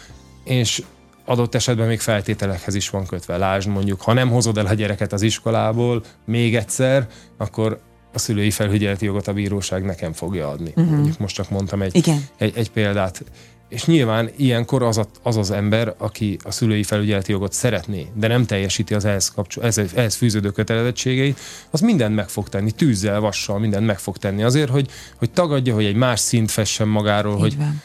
[0.44, 0.84] és
[1.26, 3.38] adott esetben még feltételekhez is van kötve.
[3.38, 7.80] Lásd mondjuk, ha nem hozod el a gyereket az iskolából még egyszer, akkor
[8.16, 10.70] a szülői felügyeleti jogot a bíróság nekem fogja adni.
[10.76, 10.94] Uh-huh.
[10.94, 12.28] Mondjuk most csak mondtam egy, Igen.
[12.38, 13.24] egy, egy példát.
[13.70, 18.28] És nyilván ilyenkor az, a, az az ember, aki a szülői felügyeleti jogot szeretné, de
[18.28, 23.20] nem teljesíti az ehhez, kapcsol, ehhez, ehhez fűződő kötelezettségeit, az mindent meg fog tenni, tűzzel,
[23.20, 27.36] vassal mindent meg fog tenni azért, hogy, hogy tagadja, hogy egy más szint fessen magáról,
[27.36, 27.82] Így hogy, van.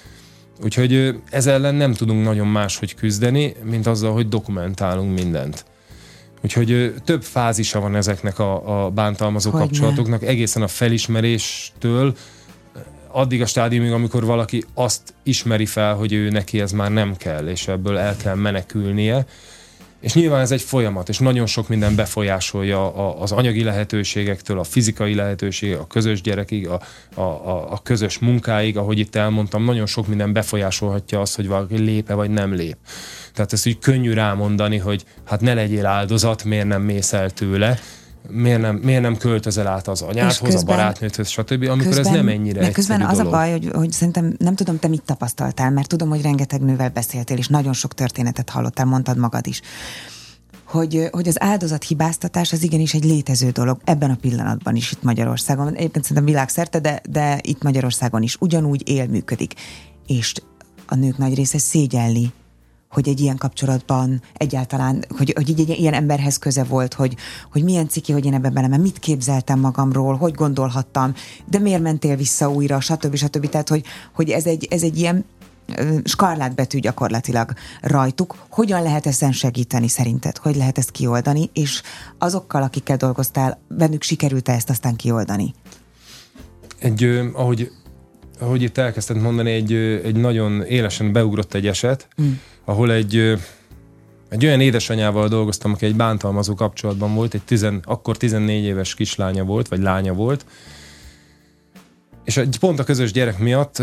[0.62, 5.64] Úgyhogy ez ellen nem tudunk nagyon máshogy küzdeni, mint azzal, hogy dokumentálunk mindent.
[6.44, 12.14] Úgyhogy több fázisa van ezeknek a, a bántalmazó hogy kapcsolatoknak, egészen a felismeréstől,
[13.12, 17.46] addig a stádiumig, amikor valaki azt ismeri fel, hogy ő neki ez már nem kell,
[17.48, 19.26] és ebből el kell menekülnie.
[20.00, 25.14] És nyilván ez egy folyamat, és nagyon sok minden befolyásolja az anyagi lehetőségektől, a fizikai
[25.14, 26.81] lehetőség, a közös gyerekig, a,
[27.14, 31.79] a, a, a közös munkáig, ahogy itt elmondtam, nagyon sok minden befolyásolhatja azt, hogy valaki
[31.79, 32.76] lépe vagy nem lép.
[33.34, 37.78] Tehát ezt úgy könnyű rámondani, hogy hát ne legyél áldozat, miért nem mész el tőle,
[38.28, 42.10] miért nem, miért nem költözel át az anyádhoz, közben, a barátnőthöz, stb., amikor közben, ez
[42.10, 43.32] nem ennyire de közben az dolog.
[43.32, 46.88] a baj, hogy, hogy szerintem nem tudom, te mit tapasztaltál, mert tudom, hogy rengeteg nővel
[46.90, 49.60] beszéltél, és nagyon sok történetet hallottál, mondtad magad is
[50.64, 55.02] hogy, hogy az áldozat hibáztatás az igenis egy létező dolog ebben a pillanatban is itt
[55.02, 55.66] Magyarországon.
[55.66, 59.54] Egyébként szerintem világszerte, de, de itt Magyarországon is ugyanúgy él, működik.
[60.06, 60.32] És
[60.86, 62.32] a nők nagy része szégyelli
[62.90, 67.16] hogy egy ilyen kapcsolatban egyáltalán, hogy, hogy egy ilyen emberhez köze volt, hogy,
[67.53, 71.14] hogy milyen ciki, hogy én ebben belemen, mit képzeltem magamról, hogy gondolhattam,
[71.46, 73.14] de miért mentél vissza újra, stb.
[73.14, 73.48] stb.
[73.48, 75.24] Tehát, hogy, hogy ez, egy, ez egy ilyen
[76.05, 78.37] skarlátbetű gyakorlatilag rajtuk.
[78.50, 80.37] Hogyan lehet ezen segíteni szerinted?
[80.37, 81.50] Hogy lehet ezt kioldani?
[81.53, 81.83] És
[82.18, 85.55] azokkal, akikkel dolgoztál, bennük sikerült-e ezt aztán kioldani?
[86.79, 87.70] Egy, ahogy
[88.40, 89.72] ahogy itt elkezdted mondani, egy,
[90.05, 92.31] egy nagyon élesen beugrott egy eset, mm.
[92.64, 93.16] ahol egy,
[94.29, 99.44] egy olyan édesanyával dolgoztam, aki egy bántalmazó kapcsolatban volt, egy tizen, akkor 14 éves kislánya
[99.44, 100.44] volt, vagy lánya volt,
[102.24, 103.79] és egy pont a közös gyerek miatt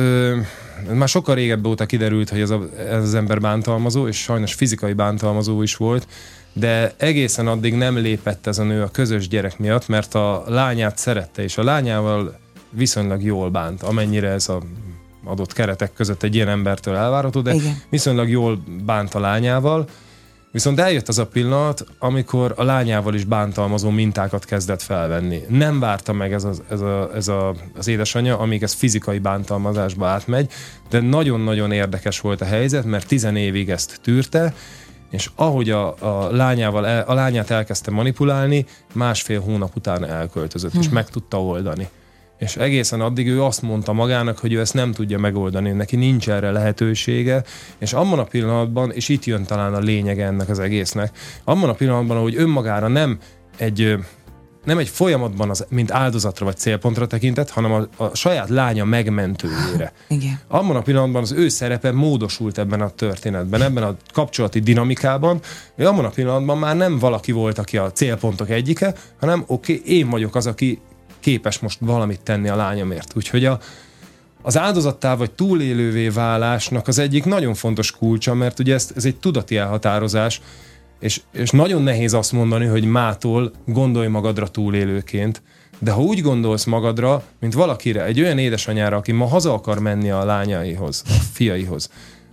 [0.94, 4.94] már sokkal régebb óta kiderült, hogy ez, a, ez az ember bántalmazó, és sajnos fizikai
[4.94, 6.08] bántalmazó is volt,
[6.54, 10.98] de egészen addig nem lépett ez a nő a közös gyerek miatt, mert a lányát
[10.98, 14.62] szerette, és a lányával viszonylag jól bánt, amennyire ez a
[15.24, 17.82] adott keretek között egy ilyen embertől elvárható, de Igen.
[17.90, 19.88] viszonylag jól bánt a lányával,
[20.52, 25.42] Viszont eljött az a pillanat, amikor a lányával is bántalmazó mintákat kezdett felvenni.
[25.50, 30.08] Nem várta meg ez, az, ez, a, ez a, az édesanyja, amíg ez fizikai bántalmazásba
[30.08, 30.52] átmegy,
[30.90, 34.54] de nagyon-nagyon érdekes volt a helyzet, mert tizen évig ezt tűrte,
[35.10, 40.80] és ahogy a, a, lányával el, a lányát elkezdte manipulálni, másfél hónap után elköltözött, hm.
[40.80, 41.90] és meg tudta oldani
[42.38, 46.30] És egészen addig ő azt mondta magának, hogy ő ezt nem tudja megoldani, neki nincs
[46.30, 47.44] erre lehetősége,
[47.78, 51.74] és abban a pillanatban, és itt jön talán a lényege ennek az egésznek, abban a
[51.74, 53.18] pillanatban, hogy önmagára nem
[53.58, 53.98] egy
[54.68, 59.92] nem egy folyamatban, az, mint áldozatra vagy célpontra tekintett, hanem a, a saját lánya megmentőjére.
[60.08, 60.40] Igen.
[60.48, 65.40] Abban a pillanatban az ő szerepe módosult ebben a történetben, ebben a kapcsolati dinamikában,
[65.76, 69.98] hogy abban a pillanatban már nem valaki volt, aki a célpontok egyike, hanem oké, okay,
[69.98, 70.80] én vagyok az, aki
[71.20, 73.14] képes most valamit tenni a lányomért.
[73.16, 73.60] Úgyhogy a,
[74.42, 79.16] az áldozattá vagy túlélővé válásnak az egyik nagyon fontos kulcsa, mert ugye ez, ez egy
[79.16, 80.42] tudati elhatározás,
[81.00, 85.42] és, és nagyon nehéz azt mondani, hogy mától gondolj magadra túlélőként,
[85.80, 90.10] de ha úgy gondolsz magadra, mint valakire, egy olyan édesanyára, aki ma haza akar menni
[90.10, 91.90] a lányaihoz, a fiaihoz,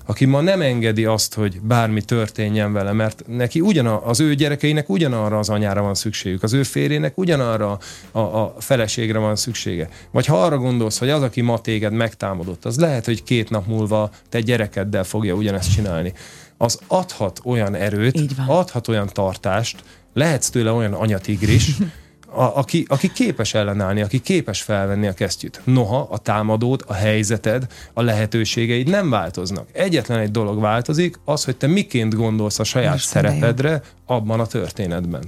[0.07, 4.89] aki ma nem engedi azt, hogy bármi történjen vele, mert neki ugyan az ő gyerekeinek
[4.89, 7.79] ugyanarra az anyára van szükségük, az ő férjének ugyanarra
[8.11, 9.89] a, a feleségre van szüksége.
[10.11, 13.67] Vagy ha arra gondolsz, hogy az, aki ma téged megtámadott, az lehet, hogy két nap
[13.67, 16.13] múlva te gyerekeddel fogja ugyanezt csinálni
[16.57, 19.85] az adhat olyan erőt, adhat olyan tartást,
[20.15, 21.71] lehetsz tőle olyan anyatigris,
[22.35, 25.61] a, aki, aki képes ellenállni, aki képes felvenni a kesztyűt.
[25.65, 29.69] Noha a támadód, a helyzeted, a lehetőségeid nem változnak.
[29.73, 34.47] Egyetlen egy dolog változik, az, hogy te miként gondolsz a saját Most szerepedre abban a
[34.47, 35.25] történetben.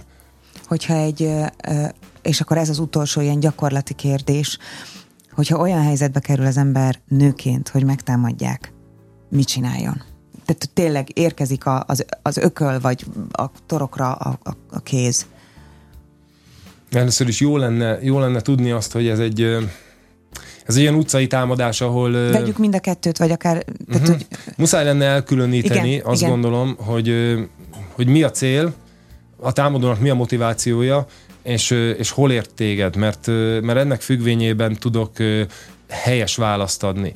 [0.66, 1.30] Hogyha egy,
[2.22, 4.58] és akkor ez az utolsó ilyen gyakorlati kérdés,
[5.30, 8.72] hogyha olyan helyzetbe kerül az ember nőként, hogy megtámadják,
[9.30, 10.02] mit csináljon?
[10.46, 15.26] tehát tényleg érkezik az, az ököl, vagy a torokra a, a, a kéz.
[16.96, 19.40] Először is jó lenne, jó lenne tudni azt, hogy ez egy
[20.66, 22.10] ez egy ilyen utcai támadás, ahol...
[22.10, 23.64] Vegyük mind a kettőt, vagy akár...
[23.88, 24.16] Tehát, uh-huh.
[24.16, 24.26] hogy...
[24.56, 26.32] Muszáj lenne elkülöníteni, igen, azt igen.
[26.32, 27.36] gondolom, hogy,
[27.92, 28.72] hogy mi a cél,
[29.36, 31.06] a támadónak mi a motivációja,
[31.42, 33.26] és, és hol ért téged, mert,
[33.62, 35.12] mert ennek függvényében tudok
[35.88, 37.12] helyes választ adni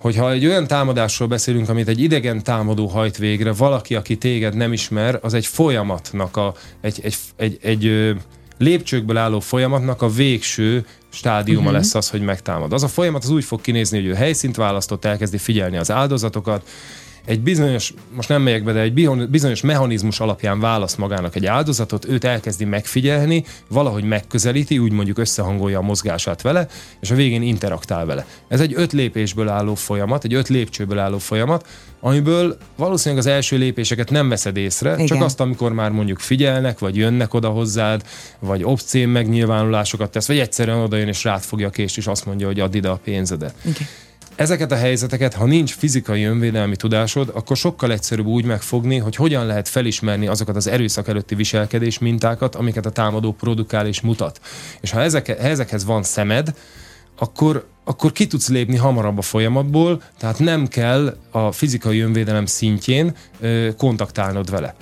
[0.00, 4.72] hogyha egy olyan támadásról beszélünk, amit egy idegen támadó hajt végre, valaki, aki téged nem
[4.72, 8.16] ismer, az egy folyamatnak, a, egy, egy, egy, egy
[8.58, 11.76] lépcsőkből álló folyamatnak a végső stádiuma uh-huh.
[11.76, 12.72] lesz az, hogy megtámad.
[12.72, 16.68] Az a folyamat az úgy fog kinézni, hogy ő helyszínt választott, elkezdi figyelni az áldozatokat,
[17.26, 22.04] egy bizonyos, most nem megyek be, de egy bizonyos mechanizmus alapján választ magának egy áldozatot,
[22.04, 26.68] őt elkezdi megfigyelni, valahogy megközelíti, úgy mondjuk összehangolja a mozgását vele,
[27.00, 28.26] és a végén interaktál vele.
[28.48, 31.66] Ez egy öt lépésből álló folyamat, egy öt lépcsőből álló folyamat,
[32.00, 35.06] amiből valószínűleg az első lépéseket nem veszed észre, Igen.
[35.06, 38.02] csak azt, amikor már mondjuk figyelnek, vagy jönnek oda hozzád,
[38.38, 42.26] vagy obszén megnyilvánulásokat tesz, vagy egyszerűen oda jön és rád fogja a kést, és azt
[42.26, 43.54] mondja, hogy add ide a pénzedet.
[43.64, 43.88] Igen.
[44.36, 49.46] Ezeket a helyzeteket, ha nincs fizikai önvédelmi tudásod, akkor sokkal egyszerűbb úgy megfogni, hogy hogyan
[49.46, 54.40] lehet felismerni azokat az erőszak előtti viselkedés mintákat, amiket a támadó produkál és mutat.
[54.80, 56.54] És ha ezek, ezekhez van szemed,
[57.18, 63.14] akkor, akkor ki tudsz lépni hamarabb a folyamatból, tehát nem kell a fizikai önvédelem szintjén
[63.40, 64.74] ö, kontaktálnod vele.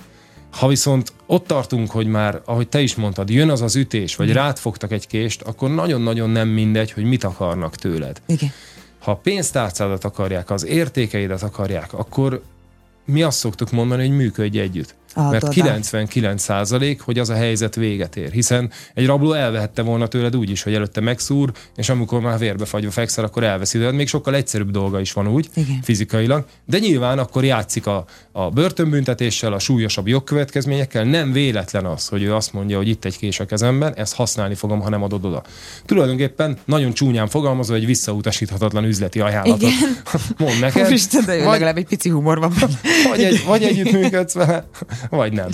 [0.51, 4.31] Ha viszont ott tartunk, hogy már, ahogy te is mondtad, jön az az ütés, vagy
[4.31, 8.21] rád fogtak egy kést, akkor nagyon-nagyon nem mindegy, hogy mit akarnak tőled.
[8.25, 8.51] Igen.
[9.05, 12.41] Ha a pénztárcádat akarják, az értékeidet akarják, akkor
[13.05, 14.95] mi azt szoktuk mondani, hogy működj együtt.
[15.17, 18.31] Ah, Mert 99 százalék, hogy az a helyzet véget ér.
[18.31, 22.65] Hiszen egy rabló elvehette volna tőled úgy is, hogy előtte megszúr, és amikor már vérbe
[22.65, 23.93] fagyva fekszel, akkor elveszi tőled.
[23.93, 25.79] Még sokkal egyszerűbb dolga is van úgy, Igen.
[25.83, 26.45] fizikailag.
[26.65, 31.03] De nyilván akkor játszik a, a börtönbüntetéssel, a súlyosabb jogkövetkezményekkel.
[31.03, 34.55] Nem véletlen az, hogy ő azt mondja, hogy itt egy kés a kezemben, ezt használni
[34.55, 35.43] fogom, ha nem adod oda.
[35.85, 39.97] Tulajdonképpen nagyon csúnyán fogalmazva egy visszautasíthatatlan üzleti ajánlatot Igen.
[40.37, 40.91] mond neked.
[40.91, 42.53] Isten, de vagy, legalább egy pici humor van.
[43.09, 44.67] Vagy, egy, vagy együttműködsz vele,
[45.09, 45.49] vagy nem.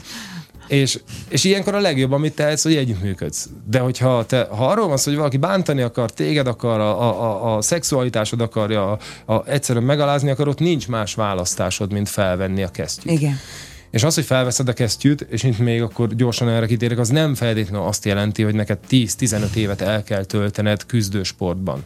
[0.72, 0.99] És,
[1.30, 3.49] és ilyenkor a legjobb, amit tehetsz, hogy együttműködsz.
[3.70, 7.24] De hogyha te, ha arról van szó, hogy valaki bántani akar, téged akar, a, a,
[7.24, 8.99] a, a szexualitásod akarja, a,
[9.34, 13.14] a, egyszerűen megalázni akar, ott nincs más választásod, mint felvenni a kesztyűt.
[13.14, 13.39] Igen.
[13.89, 17.36] És az, hogy felveszed a kesztyűt, és itt még akkor gyorsan erre kitérek, az nem
[17.36, 21.84] feltétlenül azt jelenti, hogy neked 10-15 évet el kell töltened küzdősportban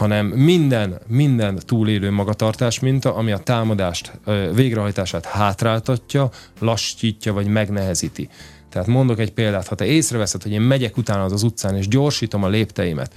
[0.00, 4.20] hanem minden, minden túlélő magatartás minta, ami a támadást
[4.54, 8.28] végrehajtását hátráltatja, lassítja vagy megnehezíti.
[8.68, 12.44] Tehát mondok egy példát, ha te észreveszed, hogy én megyek utána az utcán, és gyorsítom
[12.44, 13.14] a lépteimet,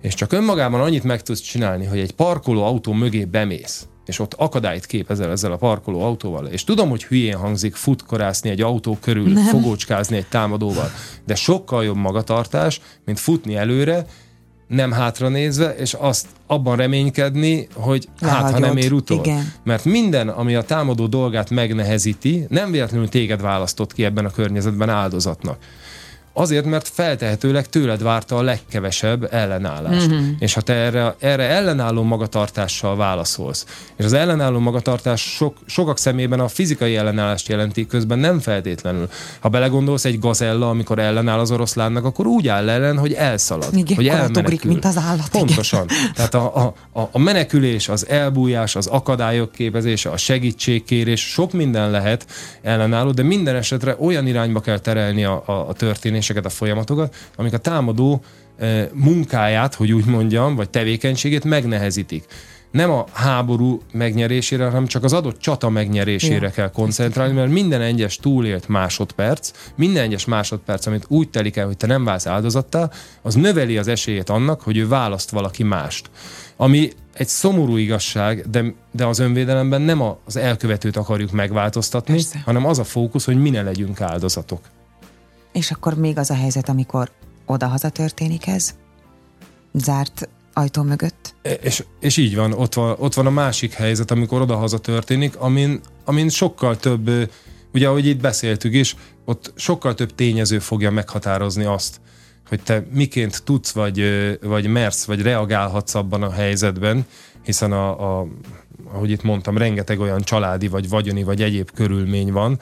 [0.00, 4.34] és csak önmagában annyit meg tudsz csinálni, hogy egy parkoló autó mögé bemész, és ott
[4.34, 9.32] akadályt képezel ezzel a parkoló autóval, és tudom, hogy hülyén hangzik futkorászni egy autó körül,
[9.32, 9.44] Nem.
[9.44, 10.90] fogócskázni egy támadóval,
[11.26, 14.06] de sokkal jobb magatartás, mint futni előre,
[14.66, 18.44] nem hátra nézve, és azt abban reménykedni, hogy Lehagyod.
[18.44, 19.18] hát, ha nem ér utol.
[19.18, 19.52] Igen.
[19.64, 24.88] Mert minden, ami a támadó dolgát megnehezíti, nem véletlenül téged választott ki ebben a környezetben
[24.88, 25.58] áldozatnak.
[26.38, 30.08] Azért, mert feltehetőleg tőled várta a legkevesebb ellenállást.
[30.08, 30.30] Mm-hmm.
[30.38, 33.66] És ha te erre, erre ellenálló magatartással válaszolsz,
[33.96, 39.08] és az ellenálló magatartás sok, sokak szemében a fizikai ellenállást jelenti, közben nem feltétlenül.
[39.40, 43.96] Ha belegondolsz, egy gazella, amikor ellenáll az oroszlánnak, akkor úgy áll ellen, hogy elszalad, igen,
[43.96, 44.70] hogy elmenekül.
[44.70, 45.28] mint az állat.
[45.28, 45.84] Pontosan.
[45.84, 46.12] Igen.
[46.14, 52.26] Tehát a, a, a, menekülés, az elbújás, az akadályok képezése, a segítségkérés, sok minden lehet
[52.62, 55.72] ellenálló, de minden esetre olyan irányba kell terelni a, a, a
[56.26, 58.20] történéseket, a folyamatokat, amik a támadó
[58.58, 62.24] e, munkáját, hogy úgy mondjam, vagy tevékenységét megnehezítik
[62.70, 66.50] nem a háború megnyerésére, hanem csak az adott csata megnyerésére ja.
[66.50, 71.76] kell koncentrálni, mert minden egyes túlélt másodperc, minden egyes másodperc, amit úgy telik el, hogy
[71.76, 72.90] te nem válsz áldozattá,
[73.22, 76.10] az növeli az esélyét annak, hogy ő választ valaki mást.
[76.56, 82.42] Ami egy szomorú igazság, de, de az önvédelemben nem az elkövetőt akarjuk megváltoztatni, Persze.
[82.44, 84.60] hanem az a fókusz, hogy mi ne legyünk áldozatok.
[85.56, 87.10] És akkor még az a helyzet, amikor
[87.46, 88.74] oda-haza történik ez?
[89.72, 91.34] Zárt ajtó mögött.
[91.42, 95.36] E, és, és így van ott, van, ott van a másik helyzet, amikor odahaza történik,
[95.36, 97.30] amin, amin sokkal több,
[97.72, 102.00] ugye ahogy itt beszéltük is, ott sokkal több tényező fogja meghatározni azt,
[102.48, 104.02] hogy te miként tudsz, vagy,
[104.42, 107.06] vagy mersz, vagy reagálhatsz abban a helyzetben,
[107.42, 108.26] hiszen a, a,
[108.92, 112.60] ahogy itt mondtam, rengeteg olyan családi, vagy vagyoni, vagy egyéb körülmény van,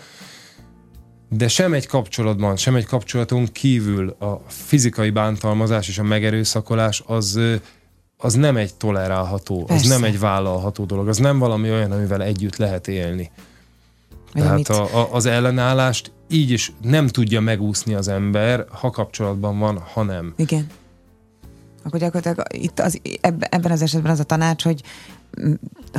[1.29, 7.41] de sem egy kapcsolatban, sem egy kapcsolaton kívül a fizikai bántalmazás és a megerőszakolás az
[8.16, 9.85] az nem egy tolerálható, Persze.
[9.85, 13.31] az nem egy vállalható dolog, az nem valami olyan, amivel együtt lehet élni.
[14.33, 19.79] Tehát a, a, az ellenállást így is nem tudja megúszni az ember, ha kapcsolatban van,
[19.79, 20.33] ha nem.
[20.37, 20.66] Igen.
[21.85, 23.01] Akkor gyakorlatilag itt az,
[23.51, 24.83] ebben az esetben az a tanács, hogy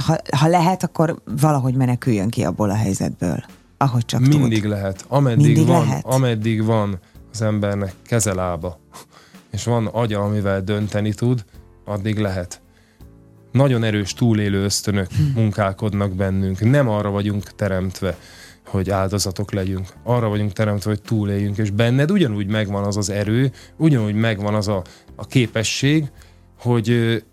[0.05, 3.43] ha, ha lehet, akkor valahogy meneküljön ki abból a helyzetből.
[3.77, 4.69] Ahogy csak Mindig tud.
[4.69, 5.05] lehet.
[5.07, 6.05] Ameddig Mindig van, lehet.
[6.05, 6.99] ameddig van
[7.31, 8.79] az embernek kezelába,
[9.51, 11.45] és van agya, amivel dönteni tud,
[11.85, 12.61] addig lehet.
[13.51, 15.39] Nagyon erős túlélő ösztönök hm.
[15.39, 16.59] munkálkodnak bennünk.
[16.59, 18.17] Nem arra vagyunk teremtve,
[18.65, 19.87] hogy áldozatok legyünk.
[20.03, 24.67] Arra vagyunk teremtve, hogy túléljünk, és benned ugyanúgy megvan az az erő, ugyanúgy megvan az
[24.67, 24.81] a,
[25.15, 26.11] a képesség,
[26.59, 27.23] hogy,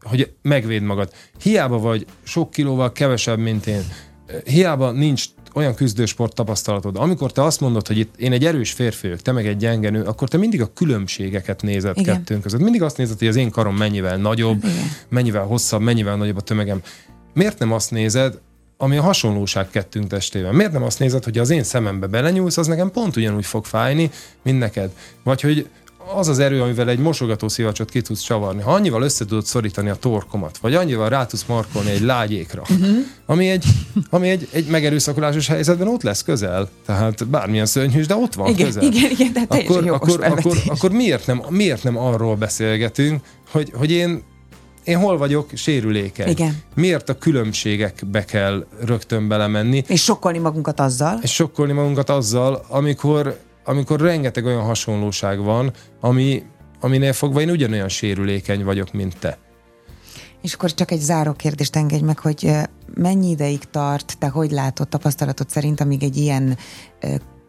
[0.00, 1.12] hogy megvéd magad.
[1.42, 3.82] Hiába vagy sok kilóval kevesebb, mint én,
[4.44, 5.24] hiába nincs
[5.54, 6.96] olyan küzdősport tapasztalatod.
[6.96, 10.02] Amikor te azt mondod, hogy itt én egy erős férfi vagyok, te meg egy gyengenő,
[10.02, 12.14] akkor te mindig a különbségeket nézed Igen.
[12.14, 12.60] kettőnk között.
[12.60, 14.90] Mindig azt nézed, hogy az én karom mennyivel nagyobb, Igen.
[15.08, 16.82] mennyivel hosszabb, mennyivel nagyobb a tömegem.
[17.34, 18.38] Miért nem azt nézed,
[18.76, 20.54] ami a hasonlóság kettőnk testében.
[20.54, 24.10] Miért nem azt nézed, hogy az én szemembe belenyúlsz, az nekem pont ugyanúgy fog fájni,
[24.42, 24.90] mint neked?
[25.22, 25.68] Vagy hogy
[26.14, 29.88] az az erő, amivel egy mosogató szivacsot ki tudsz csavarni, ha annyival össze tudod szorítani
[29.88, 32.96] a torkomat, vagy annyival rá tudsz markolni egy lágyékra, uh-huh.
[33.26, 33.64] ami, egy,
[34.10, 38.66] ami egy, egy megerőszakolásos helyzetben ott lesz közel, tehát bármilyen szörnyűs, de ott van igen,
[38.66, 38.82] közel.
[38.82, 43.20] Igen, igen, de akkor, akkor, akkor, akkor miért, nem, miért nem arról beszélgetünk,
[43.50, 44.22] hogy, hogy én
[44.84, 46.28] én hol vagyok sérülékeny?
[46.28, 46.62] Igen.
[46.74, 49.84] Miért a különbségekbe kell rögtön belemenni?
[49.86, 51.18] És sokkolni magunkat azzal?
[51.22, 53.38] És sokkolni magunkat azzal, amikor
[53.70, 56.42] amikor rengeteg olyan hasonlóság van, ami,
[56.80, 59.38] aminél fogva én ugyanolyan sérülékeny vagyok, mint te.
[60.42, 62.52] És akkor csak egy záró kérdést engedj meg, hogy
[62.94, 66.58] mennyi ideig tart, te hogy látod tapasztalatod szerint, amíg egy ilyen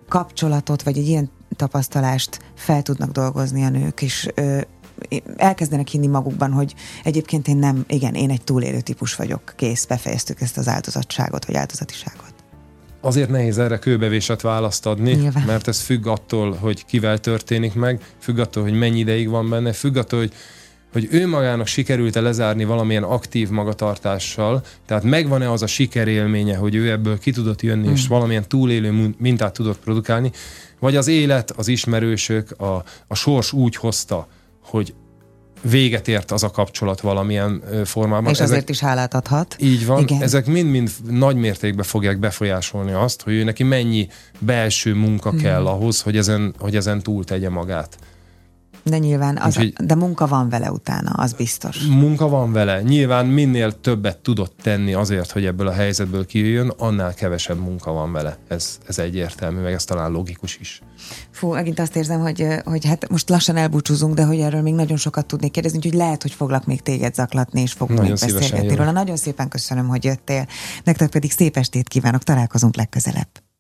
[0.08, 4.30] kapcsolatot, vagy egy ilyen tapasztalást fel tudnak dolgozni a nők, és
[5.38, 10.42] elkezdenek hinni magukban, hogy egyébként én nem, igen, én egy túlélő típus vagyok, kész, befejeztük
[10.42, 12.41] ezt az áldozatságot, vagy áldozatiságot.
[13.02, 15.44] Azért nehéz erre kőbevésett választ adni, Nyilván.
[15.46, 19.74] mert ez függ attól, hogy kivel történik meg, függ attól, hogy mennyi ideig van benne,
[19.74, 20.34] függ attól, hogy
[20.92, 26.92] hogy ő magának sikerült-e lezárni valamilyen aktív magatartással, tehát megvan-e az a sikerélménye, hogy ő
[26.92, 27.92] ebből ki tudott jönni, mm.
[27.92, 30.32] és valamilyen túlélő mintát tudott produkálni,
[30.80, 34.28] vagy az élet, az ismerősök, a, a sors úgy hozta,
[34.64, 34.94] hogy
[35.62, 38.32] véget ért az a kapcsolat valamilyen formában.
[38.32, 39.56] És ezek, azért is hálát adhat.
[39.60, 40.02] Így van.
[40.02, 40.22] Igen.
[40.22, 44.08] Ezek mind-mind nagy mértékben fogják befolyásolni azt, hogy ő neki mennyi
[44.40, 45.40] belső munka hmm.
[45.40, 47.98] kell ahhoz, hogy ezen, hogy ezen túl tegye magát.
[48.84, 51.80] De nyilván, az, Úgyhogy, de munka van vele utána, az biztos.
[51.80, 52.82] Munka van vele.
[52.82, 58.12] Nyilván minél többet tudott tenni azért, hogy ebből a helyzetből kijöjjön, annál kevesebb munka van
[58.12, 58.38] vele.
[58.48, 60.82] Ez, ez egyértelmű, meg ez talán logikus is.
[61.32, 64.98] Fú, megint azt érzem, hogy, hogy hát most lassan elbúcsúzunk, de hogy erről még nagyon
[64.98, 68.76] sokat tudnék kérdezni, úgyhogy lehet, hogy foglak még téged zaklatni, és fogunk nagyon még beszélgetni
[68.76, 68.92] róla.
[68.92, 70.48] Nagyon szépen köszönöm, hogy jöttél.
[70.84, 73.51] Nektek pedig szép estét kívánok, találkozunk legközelebb.